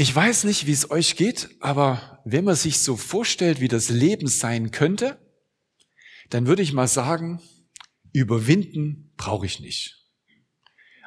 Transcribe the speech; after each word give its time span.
Ich 0.00 0.16
weiß 0.16 0.44
nicht, 0.44 0.66
wie 0.66 0.72
es 0.72 0.90
euch 0.90 1.14
geht, 1.14 1.50
aber 1.60 2.22
wenn 2.24 2.44
man 2.44 2.54
sich 2.54 2.78
so 2.78 2.96
vorstellt, 2.96 3.60
wie 3.60 3.68
das 3.68 3.90
Leben 3.90 4.28
sein 4.28 4.70
könnte, 4.70 5.18
dann 6.30 6.46
würde 6.46 6.62
ich 6.62 6.72
mal 6.72 6.88
sagen, 6.88 7.38
überwinden 8.14 9.12
brauche 9.18 9.44
ich 9.44 9.60
nicht. 9.60 10.08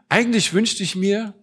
Eigentlich 0.09 0.53
wünschte 0.53 0.83
ich 0.83 0.95
mir, 0.95 1.33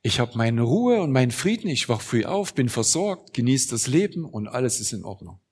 ich 0.00 0.18
habe 0.18 0.38
meine 0.38 0.62
Ruhe 0.62 1.02
und 1.02 1.12
meinen 1.12 1.30
Frieden, 1.30 1.68
ich 1.68 1.90
wach 1.90 2.00
früh 2.00 2.24
auf, 2.24 2.54
bin 2.54 2.70
versorgt, 2.70 3.34
genieße 3.34 3.68
das 3.68 3.86
Leben 3.86 4.24
und 4.24 4.48
alles 4.48 4.80
ist 4.80 4.94
in 4.94 5.04
Ordnung. 5.04 5.42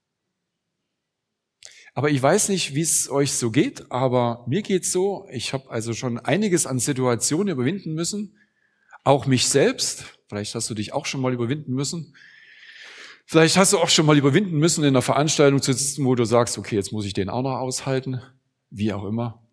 Aber 1.92 2.08
ich 2.08 2.22
weiß 2.22 2.48
nicht, 2.48 2.74
wie 2.74 2.80
es 2.80 3.10
euch 3.10 3.32
so 3.32 3.50
geht, 3.50 3.90
aber 3.90 4.46
mir 4.48 4.62
geht's 4.62 4.90
so, 4.90 5.28
ich 5.30 5.52
habe 5.52 5.68
also 5.68 5.92
schon 5.92 6.18
einiges 6.18 6.64
an 6.64 6.78
Situationen 6.78 7.52
überwinden 7.52 7.92
müssen, 7.92 8.38
auch 9.04 9.26
mich 9.26 9.46
selbst, 9.48 10.15
vielleicht 10.28 10.54
hast 10.54 10.68
du 10.70 10.74
dich 10.74 10.92
auch 10.92 11.06
schon 11.06 11.20
mal 11.20 11.32
überwinden 11.32 11.72
müssen, 11.72 12.14
vielleicht 13.26 13.56
hast 13.56 13.72
du 13.72 13.78
auch 13.78 13.88
schon 13.88 14.06
mal 14.06 14.16
überwinden 14.16 14.58
müssen, 14.58 14.82
in 14.84 14.88
einer 14.88 15.02
Veranstaltung 15.02 15.62
zu 15.62 15.72
sitzen, 15.72 16.04
wo 16.04 16.14
du 16.14 16.24
sagst, 16.24 16.58
okay, 16.58 16.76
jetzt 16.76 16.92
muss 16.92 17.06
ich 17.06 17.12
den 17.12 17.28
auch 17.28 17.42
noch 17.42 17.58
aushalten, 17.58 18.20
wie 18.70 18.92
auch 18.92 19.04
immer. 19.04 19.46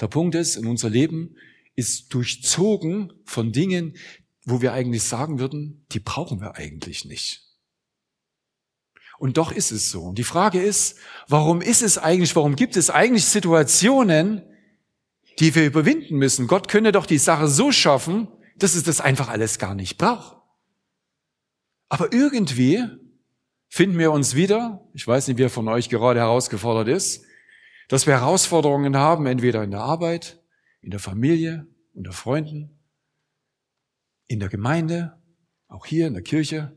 Der 0.00 0.08
Punkt 0.08 0.34
ist, 0.34 0.56
in 0.56 0.66
unser 0.66 0.90
Leben 0.90 1.36
ist 1.74 2.12
durchzogen 2.12 3.12
von 3.24 3.52
Dingen, 3.52 3.96
wo 4.44 4.60
wir 4.60 4.72
eigentlich 4.72 5.02
sagen 5.02 5.38
würden, 5.38 5.86
die 5.92 6.00
brauchen 6.00 6.40
wir 6.40 6.56
eigentlich 6.56 7.04
nicht. 7.04 7.42
Und 9.18 9.38
doch 9.38 9.50
ist 9.50 9.70
es 9.70 9.90
so. 9.90 10.02
Und 10.02 10.18
die 10.18 10.24
Frage 10.24 10.60
ist, 10.60 10.98
warum 11.26 11.60
ist 11.60 11.82
es 11.82 11.98
eigentlich, 11.98 12.36
warum 12.36 12.54
gibt 12.54 12.76
es 12.76 12.90
eigentlich 12.90 13.24
Situationen, 13.24 14.42
die 15.38 15.54
wir 15.54 15.66
überwinden 15.66 16.16
müssen? 16.16 16.46
Gott 16.46 16.68
könne 16.68 16.92
doch 16.92 17.06
die 17.06 17.18
Sache 17.18 17.48
so 17.48 17.72
schaffen, 17.72 18.28
dass 18.58 18.74
es 18.74 18.82
das 18.82 19.00
einfach 19.00 19.28
alles 19.28 19.58
gar 19.58 19.74
nicht 19.74 19.98
braucht. 19.98 20.36
Aber 21.88 22.12
irgendwie 22.12 22.84
finden 23.68 23.98
wir 23.98 24.12
uns 24.12 24.34
wieder, 24.34 24.86
ich 24.92 25.06
weiß 25.06 25.28
nicht, 25.28 25.38
wer 25.38 25.50
von 25.50 25.68
euch 25.68 25.88
gerade 25.88 26.20
herausgefordert 26.20 26.88
ist, 26.88 27.24
dass 27.88 28.06
wir 28.06 28.14
Herausforderungen 28.14 28.96
haben, 28.96 29.26
entweder 29.26 29.62
in 29.62 29.70
der 29.70 29.80
Arbeit, 29.80 30.42
in 30.80 30.90
der 30.90 31.00
Familie, 31.00 31.66
unter 31.94 32.12
Freunden, 32.12 32.78
in 34.26 34.40
der 34.40 34.48
Gemeinde, 34.48 35.20
auch 35.68 35.86
hier 35.86 36.06
in 36.06 36.14
der 36.14 36.22
Kirche, 36.22 36.76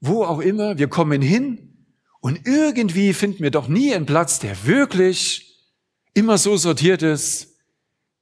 wo 0.00 0.24
auch 0.24 0.40
immer, 0.40 0.78
wir 0.78 0.88
kommen 0.88 1.22
hin 1.22 1.86
und 2.20 2.46
irgendwie 2.46 3.12
finden 3.12 3.42
wir 3.42 3.50
doch 3.50 3.68
nie 3.68 3.94
einen 3.94 4.06
Platz, 4.06 4.38
der 4.38 4.66
wirklich 4.66 5.68
immer 6.14 6.38
so 6.38 6.56
sortiert 6.56 7.02
ist, 7.02 7.57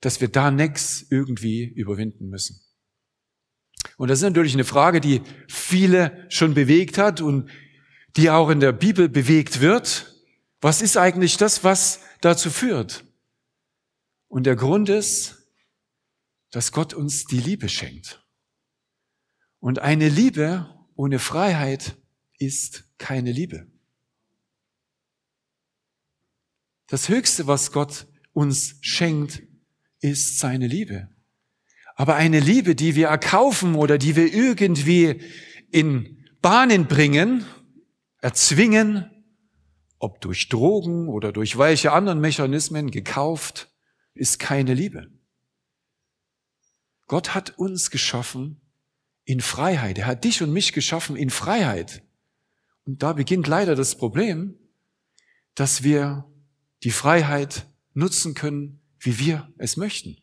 dass 0.01 0.21
wir 0.21 0.29
da 0.29 0.51
nichts 0.51 1.07
irgendwie 1.11 1.65
überwinden 1.65 2.29
müssen. 2.29 2.61
Und 3.97 4.09
das 4.09 4.19
ist 4.19 4.25
natürlich 4.25 4.55
eine 4.55 4.65
Frage, 4.65 5.01
die 5.01 5.23
viele 5.49 6.27
schon 6.29 6.55
bewegt 6.55 6.99
hat 6.99 7.21
und 7.21 7.51
die 8.17 8.31
auch 8.31 8.51
in 8.51 8.61
der 8.61 8.73
Bibel 8.73 9.09
bewegt 9.09 9.61
wird. 9.61 10.15
Was 10.61 10.83
ist 10.83 10.97
eigentlich 10.97 11.37
das, 11.37 11.65
was 11.65 12.01
dazu 12.21 12.51
führt? 12.51 13.05
Und 14.29 14.45
der 14.45 14.57
Grund 14.57 14.89
ist, 14.89 15.51
dass 16.51 16.73
Gott 16.73 16.95
uns 16.95 17.27
die 17.27 17.41
Liebe 17.41 17.69
schenkt. 17.69 18.25
Und 19.61 19.79
eine 19.79 20.09
Liebe 20.09 20.75
ohne 20.95 21.19
Freiheit 21.19 21.97
ist 22.39 22.85
keine 22.99 23.33
Liebe. 23.33 23.67
Das 26.89 27.09
Höchste, 27.09 27.47
was 27.47 27.73
Gott 27.73 28.07
uns 28.33 28.77
schenkt, 28.81 29.43
ist 30.01 30.39
seine 30.39 30.67
Liebe. 30.67 31.09
Aber 31.95 32.17
eine 32.17 32.41
Liebe, 32.41 32.75
die 32.75 32.95
wir 32.95 33.09
erkaufen 33.09 33.75
oder 33.75 33.99
die 33.99 34.17
wir 34.17 34.33
irgendwie 34.33 35.23
in 35.71 36.25
Bahnen 36.43 36.87
bringen, 36.87 37.45
erzwingen, 38.21 39.11
ob 39.99 40.21
durch 40.21 40.49
Drogen 40.49 41.09
oder 41.09 41.33
durch 41.33 41.59
welche 41.59 41.93
anderen 41.93 42.21
Mechanismen 42.21 42.91
gekauft, 42.91 43.71
ist 44.15 44.39
keine 44.39 44.75
Liebe. 44.75 45.11
Gott 47.07 47.35
hat 47.35 47.59
uns 47.59 47.91
geschaffen 47.91 48.61
in 49.25 49.41
Freiheit. 49.41 49.99
Er 49.99 50.07
hat 50.07 50.25
dich 50.25 50.43
und 50.43 50.53
mich 50.53 50.73
geschaffen 50.73 51.17
in 51.17 51.31
Freiheit. 51.31 52.03
Und 52.85 53.03
da 53.03 53.13
beginnt 53.13 53.47
leider 53.47 53.75
das 53.75 53.97
Problem, 53.97 54.57
dass 55.55 55.83
wir 55.83 56.25
die 56.83 56.91
Freiheit 56.91 57.67
nutzen 57.95 58.35
können, 58.35 58.81
wie 59.07 59.19
wir 59.19 59.53
es 59.59 59.77
möchten. 59.77 60.19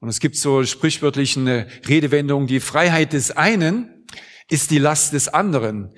Und 0.00 0.08
es 0.08 0.20
gibt 0.20 0.36
so 0.36 0.64
sprichwörtlichen 0.64 1.46
Redewendungen, 1.48 2.46
die 2.46 2.60
Freiheit 2.60 3.12
des 3.12 3.30
einen 3.30 4.06
ist 4.48 4.70
die 4.70 4.78
Last 4.78 5.12
des 5.12 5.28
anderen. 5.28 5.94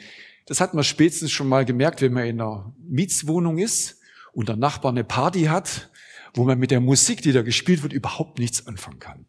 Das 0.46 0.60
hat 0.60 0.74
man 0.74 0.84
spätestens 0.84 1.32
schon 1.32 1.48
mal 1.48 1.64
gemerkt, 1.64 2.02
wenn 2.02 2.12
man 2.12 2.26
in 2.26 2.40
einer 2.40 2.74
Mietswohnung 2.78 3.58
ist 3.58 4.00
und 4.32 4.48
der 4.48 4.56
Nachbar 4.56 4.92
eine 4.92 5.04
Party 5.04 5.44
hat 5.44 5.90
wo 6.36 6.44
man 6.44 6.58
mit 6.58 6.70
der 6.70 6.80
Musik, 6.80 7.22
die 7.22 7.32
da 7.32 7.42
gespielt 7.42 7.82
wird, 7.82 7.92
überhaupt 7.92 8.38
nichts 8.38 8.66
anfangen 8.66 8.98
kann. 8.98 9.26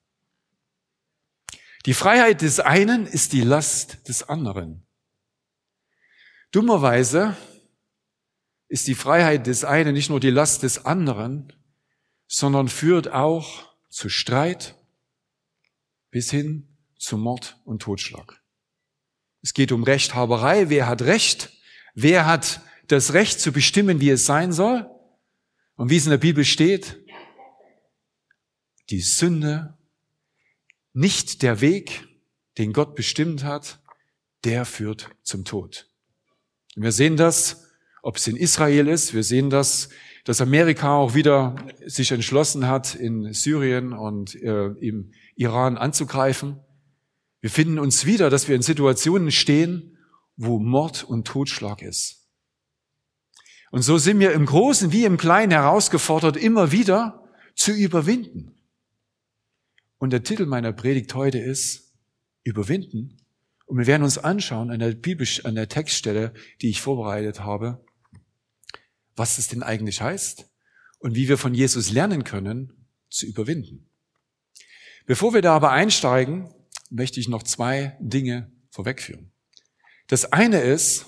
Die 1.86 1.94
Freiheit 1.94 2.42
des 2.42 2.60
einen 2.60 3.08
ist 3.08 3.32
die 3.32 3.42
Last 3.42 4.10
des 4.10 4.24
anderen. 4.24 4.86
Dummerweise 6.52 7.38
ist 8.68 8.88
die 8.88 8.96
Freiheit 8.96 9.48
des 9.48 9.64
einen 9.64 9.94
nicht 9.94 10.10
nur 10.10 10.20
die 10.20 10.30
Last 10.30 10.64
des 10.64 10.86
anderen, 10.86 11.54
sondern 12.28 12.68
führt 12.68 13.10
auch 13.12 13.74
zu 13.90 14.10
Streit 14.10 14.76
bis 16.12 16.32
hin 16.32 16.68
zu 16.98 17.18
Mord 17.18 17.60
und 17.66 17.82
Totschlag. 17.82 18.42
Es 19.42 19.54
geht 19.54 19.72
um 19.72 19.84
Rechthaberei. 19.84 20.70
Wer 20.70 20.88
hat 20.88 21.02
Recht? 21.04 21.52
Wer 21.94 22.26
hat 22.26 22.62
das 22.88 23.14
Recht 23.14 23.40
zu 23.40 23.52
bestimmen, 23.52 24.02
wie 24.02 24.10
es 24.10 24.26
sein 24.26 24.52
soll? 24.52 24.90
Und 25.76 25.90
wie 25.90 25.98
es 25.98 26.06
in 26.06 26.12
der 26.12 26.18
Bibel 26.18 26.44
steht, 26.44 26.98
die 28.90 29.02
Sünde, 29.02 29.78
nicht 30.94 31.44
der 31.44 31.62
Weg, 31.62 32.08
den 32.58 32.74
Gott 32.74 32.96
bestimmt 32.96 33.44
hat, 33.44 33.80
der 34.44 34.66
führt 34.66 35.10
zum 35.24 35.46
Tod. 35.46 35.90
Und 36.76 36.84
wir 36.84 36.92
sehen 36.92 37.18
das, 37.18 37.70
ob 38.02 38.18
es 38.18 38.28
in 38.28 38.36
Israel 38.36 38.88
ist, 38.88 39.14
wir 39.14 39.24
sehen 39.24 39.50
das, 39.50 39.90
dass 40.28 40.42
Amerika 40.42 40.94
auch 40.94 41.16
wieder 41.16 41.56
sich 41.86 42.12
entschlossen 42.12 42.68
hat, 42.68 42.96
in 42.96 43.32
Syrien 43.32 43.94
und 43.94 44.36
äh, 44.36 44.66
im 44.82 45.14
Iran 45.38 45.78
anzugreifen. 45.78 46.60
Wir 47.40 47.50
finden 47.50 47.80
uns 47.80 48.06
wieder, 48.06 48.30
dass 48.30 48.50
wir 48.50 48.56
in 48.58 48.62
Situationen 48.62 49.32
stehen, 49.32 49.98
wo 50.36 50.60
Mord 50.60 51.06
und 51.06 51.26
Totschlag 51.26 51.82
ist. 51.82 52.28
Und 53.72 53.84
so 53.84 53.98
sind 53.98 54.20
wir 54.20 54.34
im 54.34 54.46
Großen 54.46 54.92
wie 54.92 55.06
im 55.06 55.16
Kleinen 55.16 55.54
herausgefordert, 55.54 56.36
immer 56.36 56.74
wieder 56.74 57.24
zu 57.56 57.72
überwinden. 57.72 58.52
Und 59.98 60.12
der 60.12 60.24
Titel 60.24 60.46
meiner 60.46 60.74
Predigt 60.74 61.16
heute 61.16 61.40
ist 61.40 61.94
Überwinden. 62.44 63.22
Und 63.66 63.78
wir 63.78 63.88
werden 63.88 64.04
uns 64.04 64.18
anschauen 64.18 64.72
an 64.72 64.80
der 64.80 64.92
Bibel, 64.92 65.26
an 65.46 65.56
der 65.56 65.70
Textstelle, 65.70 66.34
die 66.62 66.68
ich 66.70 66.82
vorbereitet 66.82 67.40
habe, 67.46 67.82
was 69.18 69.38
es 69.38 69.50
denn 69.50 69.64
eigentlich 69.64 70.02
heißt 70.02 70.46
und 71.00 71.16
wie 71.16 71.28
wir 71.28 71.38
von 71.38 71.54
Jesus 71.54 71.92
lernen 71.92 72.24
können, 72.24 72.88
zu 73.10 73.26
überwinden. 73.26 73.90
Bevor 75.06 75.34
wir 75.34 75.42
da 75.42 75.56
aber 75.56 75.72
einsteigen, 75.72 76.54
möchte 76.90 77.20
ich 77.20 77.28
noch 77.28 77.44
zwei 77.44 77.98
Dinge 78.00 78.52
vorwegführen. 78.70 79.32
Das 80.08 80.32
eine 80.32 80.62
ist, 80.62 81.06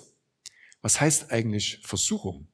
was 0.82 1.00
heißt 1.00 1.32
eigentlich 1.32 1.82
Versuchung? 1.84 2.48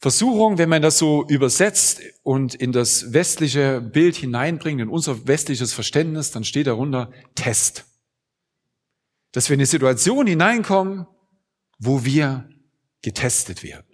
Versuchung, 0.00 0.58
wenn 0.58 0.68
man 0.68 0.80
das 0.80 0.98
so 0.98 1.26
übersetzt 1.26 2.00
und 2.22 2.54
in 2.54 2.70
das 2.70 3.12
westliche 3.12 3.80
Bild 3.80 4.14
hineinbringt, 4.14 4.80
in 4.80 4.88
unser 4.88 5.26
westliches 5.26 5.72
Verständnis, 5.72 6.30
dann 6.30 6.44
steht 6.44 6.68
darunter 6.68 7.12
Test. 7.34 7.84
Dass 9.32 9.48
wir 9.48 9.54
in 9.54 9.60
eine 9.60 9.66
Situation 9.66 10.28
hineinkommen, 10.28 11.06
wo 11.80 12.04
wir 12.04 12.48
getestet 13.02 13.62
werden. 13.62 13.86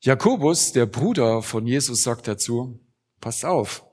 Jakobus, 0.00 0.72
der 0.72 0.86
Bruder 0.86 1.42
von 1.42 1.66
Jesus, 1.66 2.02
sagt 2.02 2.26
dazu, 2.26 2.80
passt 3.20 3.44
auf. 3.44 3.84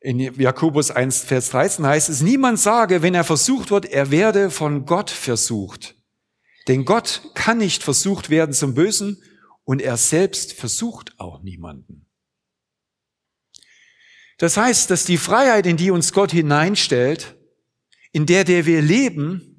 In 0.00 0.18
Jakobus 0.18 0.90
1, 0.90 1.24
Vers 1.24 1.50
13 1.50 1.86
heißt 1.86 2.08
es, 2.08 2.22
niemand 2.22 2.58
sage, 2.58 3.02
wenn 3.02 3.14
er 3.14 3.24
versucht 3.24 3.70
wird, 3.70 3.86
er 3.86 4.10
werde 4.10 4.50
von 4.50 4.84
Gott 4.84 5.10
versucht. 5.10 5.96
Denn 6.68 6.84
Gott 6.84 7.22
kann 7.34 7.58
nicht 7.58 7.82
versucht 7.82 8.30
werden 8.30 8.52
zum 8.52 8.74
Bösen 8.74 9.22
und 9.64 9.80
er 9.80 9.96
selbst 9.96 10.52
versucht 10.52 11.18
auch 11.18 11.42
niemanden. 11.42 12.06
Das 14.38 14.56
heißt, 14.56 14.90
dass 14.90 15.04
die 15.04 15.18
Freiheit, 15.18 15.66
in 15.66 15.76
die 15.76 15.90
uns 15.90 16.12
Gott 16.12 16.32
hineinstellt, 16.32 17.36
in 18.12 18.26
der, 18.26 18.44
der 18.44 18.66
wir 18.66 18.82
leben, 18.82 19.55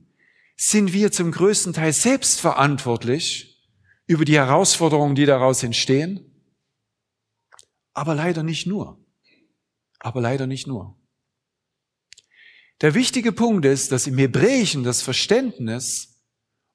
sind 0.58 0.92
wir 0.92 1.12
zum 1.12 1.32
größten 1.32 1.74
Teil 1.74 1.94
selbst 1.94 2.40
verantwortlich 2.40 3.64
über 4.08 4.26
die 4.26 4.36
Herausforderungen, 4.36 5.16
die 5.16 5.26
daraus 5.26 5.64
entstehen, 5.64 6.44
aber 7.94 8.16
leider 8.16 8.44
nicht 8.44 8.66
nur. 8.68 9.04
aber 10.00 10.22
leider 10.22 10.46
nicht 10.46 10.68
nur. 10.68 10.96
Der 12.82 12.94
wichtige 12.94 13.32
Punkt 13.32 13.66
ist, 13.66 13.92
dass 13.92 14.06
im 14.06 14.18
Hebräischen 14.20 14.84
das 14.84 15.02
Verständnis 15.02 16.22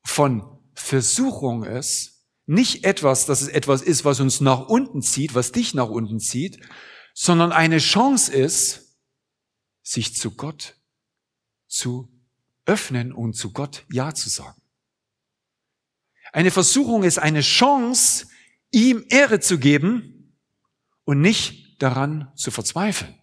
von 0.05 0.59
Versuchung 0.75 1.63
ist, 1.63 2.27
nicht 2.47 2.85
etwas, 2.85 3.27
dass 3.27 3.41
es 3.41 3.49
etwas 3.49 3.83
ist, 3.83 4.05
was 4.05 4.19
uns 4.19 4.41
nach 4.41 4.67
unten 4.69 5.01
zieht, 5.03 5.35
was 5.35 5.53
dich 5.53 5.75
nach 5.75 5.89
unten 5.89 6.19
zieht, 6.19 6.59
sondern 7.15 7.53
eine 7.53 7.79
Chance 7.79 8.33
ist, 8.33 8.99
sich 9.83 10.17
zu 10.17 10.33
Gott 10.33 10.77
zu 11.69 12.13
öffnen 12.67 13.13
und 13.13 13.35
zu 13.35 13.53
Gott 13.53 13.85
Ja 13.91 14.15
zu 14.15 14.29
sagen. 14.29 14.61
Eine 16.33 16.51
Versuchung 16.51 17.03
ist 17.03 17.19
eine 17.19 17.41
Chance, 17.41 18.27
ihm 18.71 19.05
Ehre 19.09 19.41
zu 19.41 19.59
geben 19.59 20.39
und 21.05 21.21
nicht 21.21 21.83
daran 21.83 22.33
zu 22.37 22.51
verzweifeln. 22.51 23.15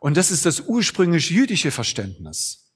Und 0.00 0.16
das 0.16 0.30
ist 0.30 0.46
das 0.46 0.60
ursprünglich 0.60 1.30
jüdische 1.30 1.70
Verständnis. 1.70 2.72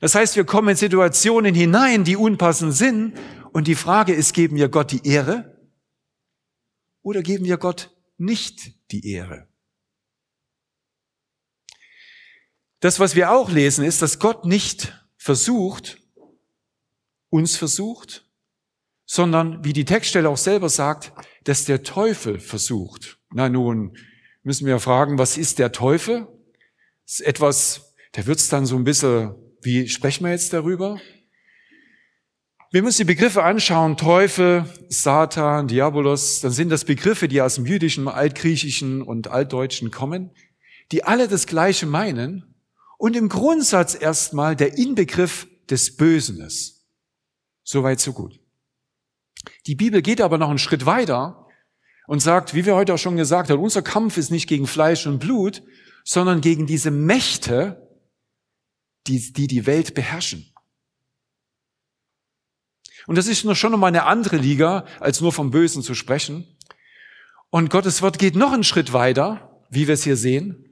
Das 0.00 0.14
heißt, 0.14 0.36
wir 0.36 0.44
kommen 0.44 0.68
in 0.68 0.76
Situationen 0.76 1.54
hinein, 1.54 2.04
die 2.04 2.16
unpassend 2.16 2.74
sind. 2.74 3.18
Und 3.52 3.66
die 3.66 3.74
Frage 3.74 4.12
ist, 4.12 4.32
geben 4.32 4.56
wir 4.56 4.68
Gott 4.68 4.92
die 4.92 5.06
Ehre 5.06 5.60
oder 7.02 7.22
geben 7.22 7.44
wir 7.44 7.58
Gott 7.58 7.90
nicht 8.16 8.72
die 8.90 9.10
Ehre? 9.10 9.48
Das, 12.82 12.98
was 12.98 13.14
wir 13.14 13.30
auch 13.30 13.48
lesen, 13.48 13.84
ist, 13.84 14.02
dass 14.02 14.18
Gott 14.18 14.44
nicht 14.44 14.92
versucht, 15.16 15.98
uns 17.30 17.56
versucht, 17.56 18.28
sondern, 19.06 19.64
wie 19.64 19.72
die 19.72 19.84
Textstelle 19.84 20.28
auch 20.28 20.36
selber 20.36 20.68
sagt, 20.68 21.12
dass 21.44 21.64
der 21.64 21.84
Teufel 21.84 22.40
versucht. 22.40 23.20
Na 23.32 23.48
nun, 23.48 23.96
müssen 24.42 24.66
wir 24.66 24.80
fragen, 24.80 25.16
was 25.16 25.38
ist 25.38 25.60
der 25.60 25.70
Teufel? 25.70 26.26
Das 27.06 27.20
ist 27.20 27.26
etwas, 27.26 27.94
da 28.12 28.26
wird's 28.26 28.48
dann 28.48 28.66
so 28.66 28.74
ein 28.74 28.82
bisschen, 28.82 29.36
wie 29.62 29.88
sprechen 29.88 30.24
wir 30.24 30.32
jetzt 30.32 30.52
darüber? 30.52 31.00
Wir 32.72 32.82
müssen 32.82 33.06
die 33.06 33.14
Begriffe 33.14 33.44
anschauen, 33.44 33.96
Teufel, 33.96 34.64
Satan, 34.88 35.68
Diabolos, 35.68 36.40
dann 36.40 36.50
sind 36.50 36.70
das 36.70 36.84
Begriffe, 36.84 37.28
die 37.28 37.42
aus 37.42 37.54
dem 37.54 37.66
jüdischen, 37.66 38.08
altgriechischen 38.08 39.02
und 39.02 39.28
altdeutschen 39.28 39.92
kommen, 39.92 40.32
die 40.90 41.04
alle 41.04 41.28
das 41.28 41.46
Gleiche 41.46 41.86
meinen 41.86 42.51
und 43.02 43.16
im 43.16 43.28
Grundsatz 43.28 43.96
erstmal 44.00 44.54
der 44.54 44.78
Inbegriff 44.78 45.48
des 45.68 45.96
Bösen 45.96 46.40
ist. 46.40 46.86
Soweit, 47.64 47.98
so 47.98 48.12
gut. 48.12 48.38
Die 49.66 49.74
Bibel 49.74 50.02
geht 50.02 50.20
aber 50.20 50.38
noch 50.38 50.50
einen 50.50 50.60
Schritt 50.60 50.86
weiter 50.86 51.48
und 52.06 52.20
sagt, 52.20 52.54
wie 52.54 52.64
wir 52.64 52.76
heute 52.76 52.94
auch 52.94 52.98
schon 52.98 53.16
gesagt 53.16 53.50
haben, 53.50 53.60
unser 53.60 53.82
Kampf 53.82 54.18
ist 54.18 54.30
nicht 54.30 54.46
gegen 54.46 54.68
Fleisch 54.68 55.04
und 55.08 55.18
Blut, 55.18 55.64
sondern 56.04 56.40
gegen 56.40 56.68
diese 56.68 56.92
Mächte, 56.92 57.92
die 59.08 59.32
die, 59.32 59.48
die 59.48 59.66
Welt 59.66 59.94
beherrschen. 59.94 60.54
Und 63.08 63.18
das 63.18 63.26
ist 63.26 63.40
schon 63.56 63.72
nochmal 63.72 63.88
eine 63.88 64.04
andere 64.04 64.36
Liga, 64.36 64.86
als 65.00 65.20
nur 65.20 65.32
vom 65.32 65.50
Bösen 65.50 65.82
zu 65.82 65.94
sprechen. 65.94 66.56
Und 67.50 67.68
Gottes 67.68 68.00
Wort 68.00 68.20
geht 68.20 68.36
noch 68.36 68.52
einen 68.52 68.62
Schritt 68.62 68.92
weiter, 68.92 69.60
wie 69.70 69.88
wir 69.88 69.94
es 69.94 70.04
hier 70.04 70.16
sehen, 70.16 70.71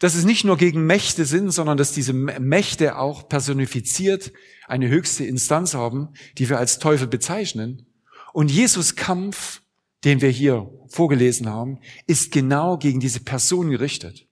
dass 0.00 0.14
es 0.14 0.24
nicht 0.24 0.44
nur 0.44 0.56
gegen 0.56 0.86
Mächte 0.86 1.24
sind, 1.24 1.50
sondern 1.50 1.76
dass 1.76 1.92
diese 1.92 2.12
Mächte 2.12 2.96
auch 2.96 3.28
personifiziert 3.28 4.32
eine 4.66 4.88
höchste 4.88 5.24
Instanz 5.24 5.74
haben, 5.74 6.08
die 6.38 6.48
wir 6.48 6.58
als 6.58 6.78
Teufel 6.78 7.06
bezeichnen. 7.06 7.86
Und 8.32 8.50
Jesus 8.50 8.96
Kampf, 8.96 9.62
den 10.04 10.22
wir 10.22 10.30
hier 10.30 10.70
vorgelesen 10.88 11.48
haben, 11.48 11.80
ist 12.06 12.32
genau 12.32 12.78
gegen 12.78 12.98
diese 12.98 13.20
Person 13.20 13.70
gerichtet. 13.70 14.26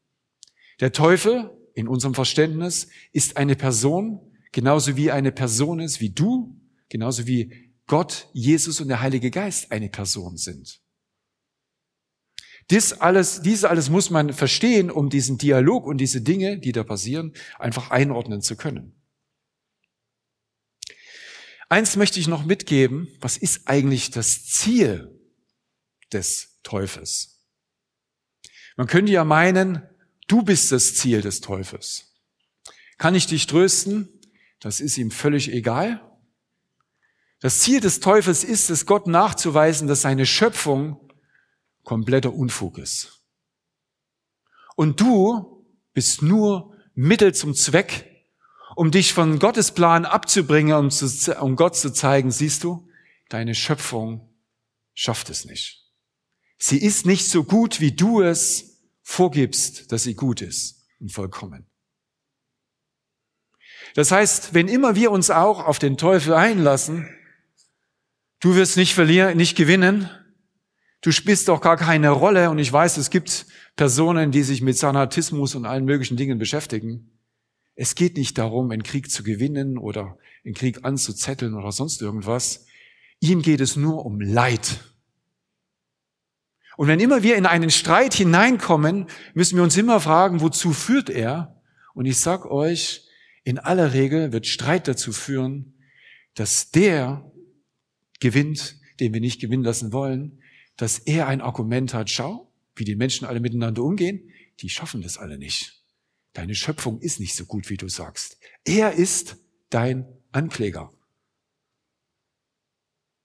Der 0.81 0.93
Teufel, 0.93 1.50
in 1.75 1.87
unserem 1.87 2.14
Verständnis, 2.14 2.88
ist 3.12 3.37
eine 3.37 3.55
Person, 3.55 4.21
genauso 4.53 4.97
wie 4.97 5.11
eine 5.11 5.32
Person 5.32 5.81
ist, 5.81 6.00
wie 6.00 6.11
du, 6.11 6.56
genauso 6.88 7.26
wie 7.26 7.75
Gott, 7.87 8.29
Jesus 8.32 8.81
und 8.81 8.88
der 8.88 9.03
Heilige 9.03 9.31
Geist 9.31 9.71
eine 9.71 9.91
Person 9.91 10.38
sind. 10.38 10.81
Dies 12.70 12.93
alles, 12.93 13.43
dies 13.43 13.65
alles 13.65 13.88
muss 13.88 14.11
man 14.11 14.32
verstehen, 14.32 14.91
um 14.91 15.09
diesen 15.09 15.38
Dialog 15.38 15.87
und 15.87 15.99
diese 15.99 16.20
Dinge, 16.20 16.59
die 16.59 16.73
da 16.73 16.85
passieren, 16.85 17.32
einfach 17.59 17.91
einordnen 17.91 18.43
zu 18.43 18.56
können. 18.56 18.94
Eins 21.70 21.97
möchte 21.97 22.20
ich 22.20 22.29
noch 22.29 22.44
mitgeben. 22.44 23.09
Was 23.20 23.37
ist 23.37 23.69
eigentlich 23.69 24.11
das 24.11 24.44
Ziel 24.47 25.19
des 26.12 26.59
Teufels? 26.62 27.44
Man 28.76 28.87
könnte 28.87 29.12
ja 29.12 29.25
meinen, 29.25 29.82
Du 30.29 30.43
bist 30.43 30.71
das 30.71 30.94
Ziel 30.94 31.23
des 31.23 31.41
Teufels. 31.41 32.12
Kann 32.99 33.14
ich 33.14 33.26
dich 33.26 33.47
trösten? 33.47 34.09
Das 34.61 34.79
ist 34.79 34.99
ihm 34.99 35.11
völlig 35.11 35.50
egal. 35.50 36.03
Das 37.41 37.61
Ziel 37.61 37.81
des 37.81 38.00
Teufels 38.00 38.44
ist 38.44 38.69
es, 38.69 38.85
Gott 38.85 39.06
nachzuweisen, 39.06 39.88
dass 39.88 40.03
seine 40.03 40.26
Schöpfung 40.26 41.08
kompletter 41.88 42.35
Unfug 42.35 42.76
ist. 42.76 43.23
Und 44.76 45.00
du 45.00 45.67
bist 45.94 46.20
nur 46.20 46.76
Mittel 46.94 47.35
zum 47.35 47.55
Zweck, 47.55 48.05
um 48.76 48.90
dich 48.90 49.14
von 49.14 49.38
Gottes 49.38 49.73
Plan 49.73 50.05
abzubringen, 50.05 50.75
um, 50.75 50.90
zu, 50.90 51.35
um 51.40 51.56
Gott 51.56 51.76
zu 51.76 51.90
zeigen, 51.90 52.31
siehst 52.31 52.62
du, 52.62 52.87
deine 53.31 53.55
Schöpfung 53.55 54.29
schafft 54.93 55.31
es 55.31 55.46
nicht. 55.46 55.90
Sie 56.58 56.76
ist 56.76 57.06
nicht 57.06 57.26
so 57.26 57.43
gut, 57.43 57.81
wie 57.81 57.93
du 57.93 58.20
es 58.20 58.82
vorgibst, 59.02 59.90
dass 59.90 60.02
sie 60.02 60.14
gut 60.14 60.43
ist 60.43 60.87
und 61.00 61.11
vollkommen. 61.11 61.70
Das 63.94 64.11
heißt, 64.11 64.52
wenn 64.52 64.69
immer 64.69 64.94
wir 64.94 65.11
uns 65.11 65.31
auch 65.31 65.64
auf 65.64 65.79
den 65.79 65.96
Teufel 65.96 66.35
einlassen, 66.35 67.08
du 68.40 68.56
wirst 68.56 68.76
nicht 68.76 68.93
verlieren, 68.93 69.38
nicht 69.38 69.56
gewinnen, 69.56 70.11
du 71.00 71.12
spielst 71.12 71.49
doch 71.49 71.61
gar 71.61 71.77
keine 71.77 72.11
Rolle 72.11 72.50
und 72.50 72.59
ich 72.59 72.73
weiß, 72.73 72.97
es 72.97 73.11
gibt 73.11 73.47
Personen, 73.77 74.31
die 74.31 74.43
sich 74.43 74.62
mit 74.62 74.77
Sanatismus 74.77 75.55
und 75.55 75.65
allen 75.65 75.85
möglichen 75.85 76.17
Dingen 76.17 76.39
beschäftigen. 76.39 77.11
Es 77.75 77.95
geht 77.95 78.17
nicht 78.17 78.39
darum, 78.39 78.71
einen 78.71 78.83
Krieg 78.83 79.11
zu 79.11 79.23
gewinnen 79.23 79.79
oder 79.79 80.19
einen 80.45 80.55
Krieg 80.55 80.85
anzuzetteln 80.85 81.55
oder 81.55 81.71
sonst 81.71 82.03
irgendwas. 82.03 82.67
Ihm 83.21 83.43
geht 83.43 83.61
es 83.61 83.77
nur 83.77 84.05
um 84.05 84.21
Leid. 84.21 84.81
Und 86.77 86.87
wenn 86.87 87.00
immer 87.00 87.23
wir 87.23 87.37
in 87.37 87.47
einen 87.47 87.71
Streit 87.71 88.15
hineinkommen, 88.15 89.06
müssen 89.35 89.56
wir 89.56 89.65
uns 89.65 89.77
immer 89.77 90.00
fragen, 90.00 90.41
wozu 90.41 90.73
führt 90.73 91.11
er? 91.11 91.61
Und 91.95 92.07
ich 92.07 92.19
sag 92.19 92.47
euch, 92.47 93.09
in 93.43 93.59
aller 93.59 93.93
Regel 93.95 94.33
wird 94.33 94.47
Streit 94.47 94.87
dazu 94.87 95.12
führen, 95.12 95.75
dass 96.35 96.71
der 96.71 97.28
gewinnt, 98.21 98.76
den 99.00 99.12
wir 99.12 99.21
nicht 99.21 99.40
gewinnen 99.40 99.64
lassen 99.64 99.93
wollen, 99.93 100.40
dass 100.78 100.99
er 101.00 101.26
ein 101.26 101.42
Argument 101.42 101.92
hat, 101.92 102.08
schau, 102.08 102.50
wie 102.75 102.85
die 102.85 102.97
Menschen 102.97 103.26
alle 103.26 103.40
miteinander 103.40 103.82
umgehen, 103.82 104.30
die 104.61 104.70
schaffen 104.70 105.02
das 105.02 105.18
alle 105.18 105.37
nicht. 105.37 105.85
Deine 106.32 106.54
Schöpfung 106.54 107.00
ist 107.00 107.20
nicht 107.20 107.35
so 107.35 107.44
gut, 107.44 107.68
wie 107.68 107.76
du 107.76 107.88
sagst. 107.88 108.38
Er 108.64 108.92
ist 108.92 109.37
dein 109.70 110.06
Ankläger. 110.30 110.92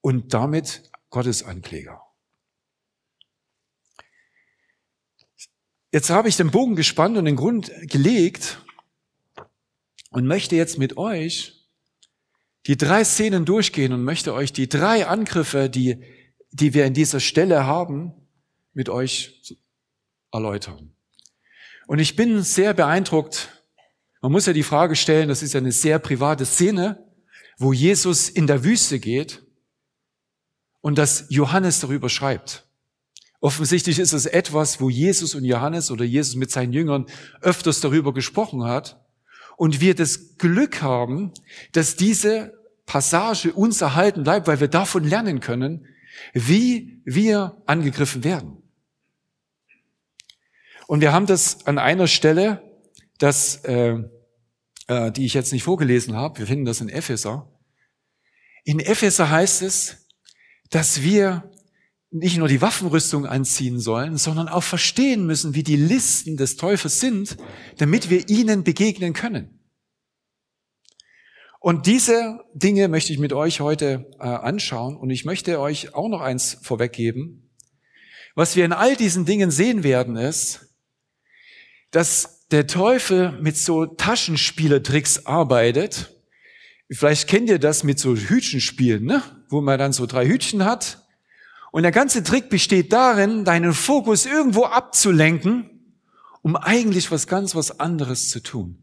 Und 0.02 0.34
damit 0.34 0.90
Gottes 1.10 1.44
Ankläger. 1.44 2.02
Jetzt 5.92 6.10
habe 6.10 6.28
ich 6.28 6.38
den 6.38 6.50
Bogen 6.50 6.76
gespannt 6.76 7.18
und 7.18 7.26
den 7.26 7.36
Grund 7.36 7.72
gelegt 7.84 8.66
und 10.10 10.26
möchte 10.26 10.56
jetzt 10.56 10.80
mit 10.80 10.98
euch 10.98 11.68
die 12.66 12.78
drei 12.78 13.04
Szenen 13.04 13.46
durchgehen 13.46 13.94
und 13.94 14.04
möchte 14.04 14.34
euch 14.34 14.52
die 14.52 14.68
drei 14.68 15.06
Angriffe, 15.06 15.70
die, 15.70 16.04
die 16.54 16.74
wir 16.74 16.86
in 16.86 16.94
dieser 16.94 17.20
Stelle 17.20 17.66
haben, 17.66 18.14
mit 18.74 18.90
euch 18.90 19.58
erläutern. 20.32 20.96
Und 21.88 22.00
ich 22.00 22.16
bin 22.16 22.42
sehr 22.44 22.74
beeindruckt. 22.74 23.50
Man 24.22 24.32
muss 24.32 24.46
ja 24.46 24.54
die 24.54 24.64
Frage 24.64 24.96
stellen, 24.96 25.28
das 25.30 25.44
ist 25.44 25.54
ja 25.54 25.60
eine 25.60 25.72
sehr 25.72 26.00
private 26.00 26.46
Szene, 26.46 27.04
wo 27.58 27.74
Jesus 27.74 28.30
in 28.30 28.48
der 28.48 28.64
Wüste 28.64 29.00
geht 29.00 29.44
und 30.82 30.98
dass 30.98 31.26
Johannes 31.30 31.80
darüber 31.80 32.10
schreibt. 32.10 32.66
Offensichtlich 33.42 34.00
ist 34.00 34.14
es 34.14 34.26
etwas, 34.26 34.80
wo 34.80 34.90
Jesus 34.90 35.36
und 35.36 35.44
Johannes 35.44 35.92
oder 35.92 36.06
Jesus 36.06 36.36
mit 36.36 36.52
seinen 36.52 36.72
Jüngern 36.72 37.08
öfters 37.42 37.82
darüber 37.82 38.14
gesprochen 38.14 38.64
hat. 38.64 39.02
Und 39.58 39.82
wir 39.82 39.96
das 39.96 40.38
Glück 40.38 40.82
haben, 40.82 41.32
dass 41.74 41.96
diese 41.96 42.54
Passage 42.86 43.52
uns 43.52 43.82
erhalten 43.82 44.24
bleibt, 44.24 44.48
weil 44.48 44.60
wir 44.60 44.68
davon 44.68 45.04
lernen 45.04 45.42
können, 45.42 45.88
wie 46.34 47.02
wir 47.06 47.62
angegriffen 47.66 48.24
werden. 48.24 48.58
Und 50.88 51.02
wir 51.02 51.14
haben 51.14 51.26
das 51.26 51.66
an 51.66 51.78
einer 51.78 52.08
Stelle, 52.08 52.62
das, 53.18 53.64
äh, 53.66 53.98
äh, 54.88 55.12
die 55.12 55.26
ich 55.26 55.34
jetzt 55.34 55.54
nicht 55.54 55.64
vorgelesen 55.64 56.16
habe, 56.16 56.40
wir 56.40 56.48
finden 56.48 56.66
das 56.66 56.82
in 56.82 56.90
Epheser. 56.90 57.50
In 58.64 58.80
Epheser 58.80 59.30
heißt 59.30 59.62
es, 59.62 60.08
dass 60.70 61.02
wir 61.02 61.50
nicht 62.12 62.38
nur 62.38 62.48
die 62.48 62.62
Waffenrüstung 62.62 63.26
anziehen 63.26 63.80
sollen, 63.80 64.18
sondern 64.18 64.48
auch 64.48 64.64
verstehen 64.64 65.26
müssen, 65.26 65.56
wie 65.56 65.64
die 65.64 65.76
Listen 65.76 66.38
des 66.38 66.58
Teufels 66.58 67.00
sind, 67.00 67.38
damit 67.78 68.10
wir 68.10 68.30
ihnen 68.30 68.64
begegnen 68.64 69.14
können. 69.14 69.63
Und 71.64 71.86
diese 71.86 72.42
Dinge 72.54 72.90
möchte 72.90 73.14
ich 73.14 73.20
mit 73.20 73.32
euch 73.32 73.62
heute 73.62 74.12
äh, 74.20 74.24
anschauen 74.24 74.98
und 74.98 75.10
ich 75.12 75.24
möchte 75.24 75.62
euch 75.62 75.94
auch 75.94 76.10
noch 76.10 76.20
eins 76.20 76.58
vorweggeben. 76.62 77.50
Was 78.36 78.58
wir 78.58 78.66
in 78.66 78.74
all 78.74 78.98
diesen 78.98 79.24
Dingen 79.24 79.50
sehen 79.50 79.82
werden, 79.82 80.18
ist, 80.18 80.76
dass 81.92 82.50
der 82.50 82.68
Teufel 82.68 83.32
mit 83.40 83.56
so 83.56 83.86
Taschenspielertricks 83.86 85.26
arbeitet. 85.26 86.14
Vielleicht 86.92 87.30
kennt 87.30 87.48
ihr 87.48 87.60
das 87.60 87.86
mit 87.86 87.98
so 87.98 88.14
Hütchenspielen, 88.14 89.06
ne? 89.06 89.24
wo 89.48 89.62
man 89.62 89.80
dann 89.80 89.94
so 89.94 90.06
drei 90.06 90.28
Hütchen 90.28 90.66
hat 90.66 91.08
und 91.72 91.84
der 91.84 91.94
ganze 91.94 92.26
Trick 92.26 92.50
besteht 92.50 92.92
darin, 92.92 93.46
deinen 93.46 93.72
Fokus 93.72 94.26
irgendwo 94.26 94.66
abzulenken, 94.66 95.70
um 96.42 96.58
eigentlich 96.58 97.10
was 97.10 97.26
ganz 97.26 97.56
was 97.56 97.80
anderes 97.80 98.28
zu 98.28 98.44
tun. 98.44 98.83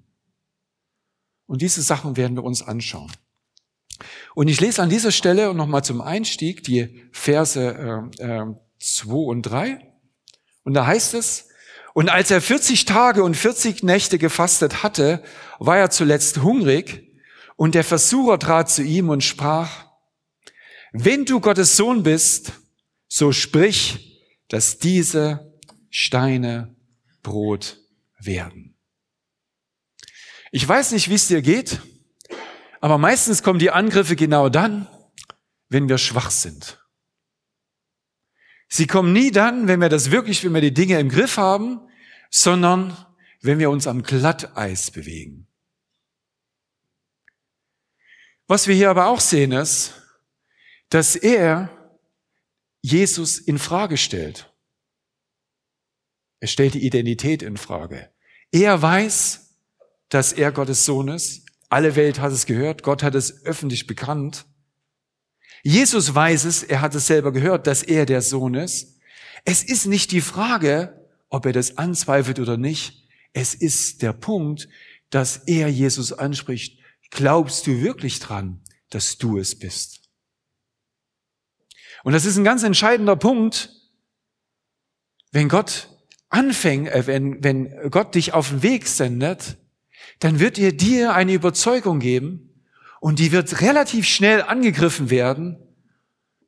Und 1.50 1.62
diese 1.62 1.82
Sachen 1.82 2.16
werden 2.16 2.36
wir 2.36 2.44
uns 2.44 2.62
anschauen. 2.62 3.10
Und 4.36 4.46
ich 4.46 4.60
lese 4.60 4.80
an 4.82 4.88
dieser 4.88 5.10
Stelle 5.10 5.52
nochmal 5.52 5.82
zum 5.82 6.00
Einstieg 6.00 6.62
die 6.62 7.02
Verse 7.10 7.60
äh, 8.20 8.24
äh, 8.24 8.46
2 8.78 9.12
und 9.12 9.42
3. 9.42 9.84
Und 10.62 10.74
da 10.74 10.86
heißt 10.86 11.14
es, 11.14 11.48
und 11.92 12.08
als 12.08 12.30
er 12.30 12.40
40 12.40 12.84
Tage 12.84 13.24
und 13.24 13.36
40 13.36 13.82
Nächte 13.82 14.18
gefastet 14.18 14.84
hatte, 14.84 15.24
war 15.58 15.76
er 15.76 15.90
zuletzt 15.90 16.40
hungrig, 16.40 17.18
und 17.56 17.74
der 17.74 17.82
Versucher 17.82 18.38
trat 18.38 18.70
zu 18.70 18.84
ihm 18.84 19.08
und 19.08 19.24
sprach, 19.24 19.86
wenn 20.92 21.24
du 21.24 21.40
Gottes 21.40 21.76
Sohn 21.76 22.04
bist, 22.04 22.52
so 23.08 23.32
sprich, 23.32 24.22
dass 24.46 24.78
diese 24.78 25.52
Steine 25.90 26.76
Brot 27.24 27.80
werden. 28.20 28.69
Ich 30.50 30.66
weiß 30.66 30.92
nicht, 30.92 31.08
wie 31.08 31.14
es 31.14 31.28
dir 31.28 31.42
geht, 31.42 31.80
aber 32.80 32.98
meistens 32.98 33.42
kommen 33.42 33.58
die 33.58 33.70
Angriffe 33.70 34.16
genau 34.16 34.48
dann, 34.48 34.88
wenn 35.68 35.88
wir 35.88 35.98
schwach 35.98 36.30
sind. 36.30 36.84
Sie 38.68 38.86
kommen 38.86 39.12
nie 39.12 39.30
dann, 39.30 39.68
wenn 39.68 39.80
wir 39.80 39.88
das 39.88 40.10
wirklich, 40.10 40.44
wenn 40.44 40.54
wir 40.54 40.60
die 40.60 40.74
Dinge 40.74 40.98
im 40.98 41.08
Griff 41.08 41.36
haben, 41.36 41.80
sondern 42.30 42.96
wenn 43.42 43.58
wir 43.58 43.70
uns 43.70 43.86
am 43.86 44.02
Glatteis 44.02 44.90
bewegen. 44.90 45.48
Was 48.46 48.66
wir 48.66 48.74
hier 48.74 48.90
aber 48.90 49.06
auch 49.06 49.20
sehen 49.20 49.52
ist, 49.52 49.94
dass 50.88 51.14
er 51.14 51.70
Jesus 52.82 53.38
in 53.38 53.58
Frage 53.58 53.96
stellt. 53.96 54.52
Er 56.40 56.48
stellt 56.48 56.74
die 56.74 56.84
Identität 56.84 57.42
in 57.42 57.56
Frage. 57.56 58.12
Er 58.50 58.80
weiß, 58.80 59.49
dass 60.10 60.32
er 60.32 60.52
Gottes 60.52 60.84
Sohn 60.84 61.08
ist. 61.08 61.46
Alle 61.70 61.96
Welt 61.96 62.20
hat 62.20 62.32
es 62.32 62.46
gehört. 62.46 62.82
Gott 62.82 63.02
hat 63.02 63.14
es 63.14 63.44
öffentlich 63.46 63.86
bekannt. 63.86 64.44
Jesus 65.62 66.14
weiß 66.14 66.44
es. 66.44 66.62
Er 66.62 66.80
hat 66.80 66.94
es 66.94 67.06
selber 67.06 67.32
gehört, 67.32 67.66
dass 67.66 67.82
er 67.82 68.06
der 68.06 68.20
Sohn 68.20 68.54
ist. 68.54 68.98
Es 69.44 69.62
ist 69.62 69.86
nicht 69.86 70.10
die 70.10 70.20
Frage, 70.20 71.08
ob 71.28 71.46
er 71.46 71.52
das 71.52 71.78
anzweifelt 71.78 72.40
oder 72.40 72.56
nicht. 72.56 73.08
Es 73.32 73.54
ist 73.54 74.02
der 74.02 74.12
Punkt, 74.12 74.68
dass 75.10 75.38
er 75.46 75.68
Jesus 75.68 76.12
anspricht. 76.12 76.80
Glaubst 77.10 77.66
du 77.66 77.80
wirklich 77.80 78.18
dran, 78.18 78.60
dass 78.90 79.18
du 79.18 79.38
es 79.38 79.58
bist? 79.58 80.00
Und 82.02 82.12
das 82.12 82.24
ist 82.24 82.36
ein 82.36 82.44
ganz 82.44 82.62
entscheidender 82.62 83.16
Punkt, 83.16 83.70
wenn 85.32 85.48
Gott 85.48 85.88
anfängt, 86.28 86.88
äh, 86.88 87.06
wenn, 87.06 87.42
wenn 87.44 87.90
Gott 87.90 88.14
dich 88.14 88.32
auf 88.32 88.48
den 88.48 88.62
Weg 88.62 88.86
sendet, 88.88 89.59
dann 90.20 90.38
wird 90.38 90.58
er 90.58 90.72
dir 90.72 91.14
eine 91.14 91.32
Überzeugung 91.32 91.98
geben 91.98 92.64
und 93.00 93.18
die 93.18 93.32
wird 93.32 93.60
relativ 93.60 94.06
schnell 94.06 94.42
angegriffen 94.42 95.10
werden. 95.10 95.58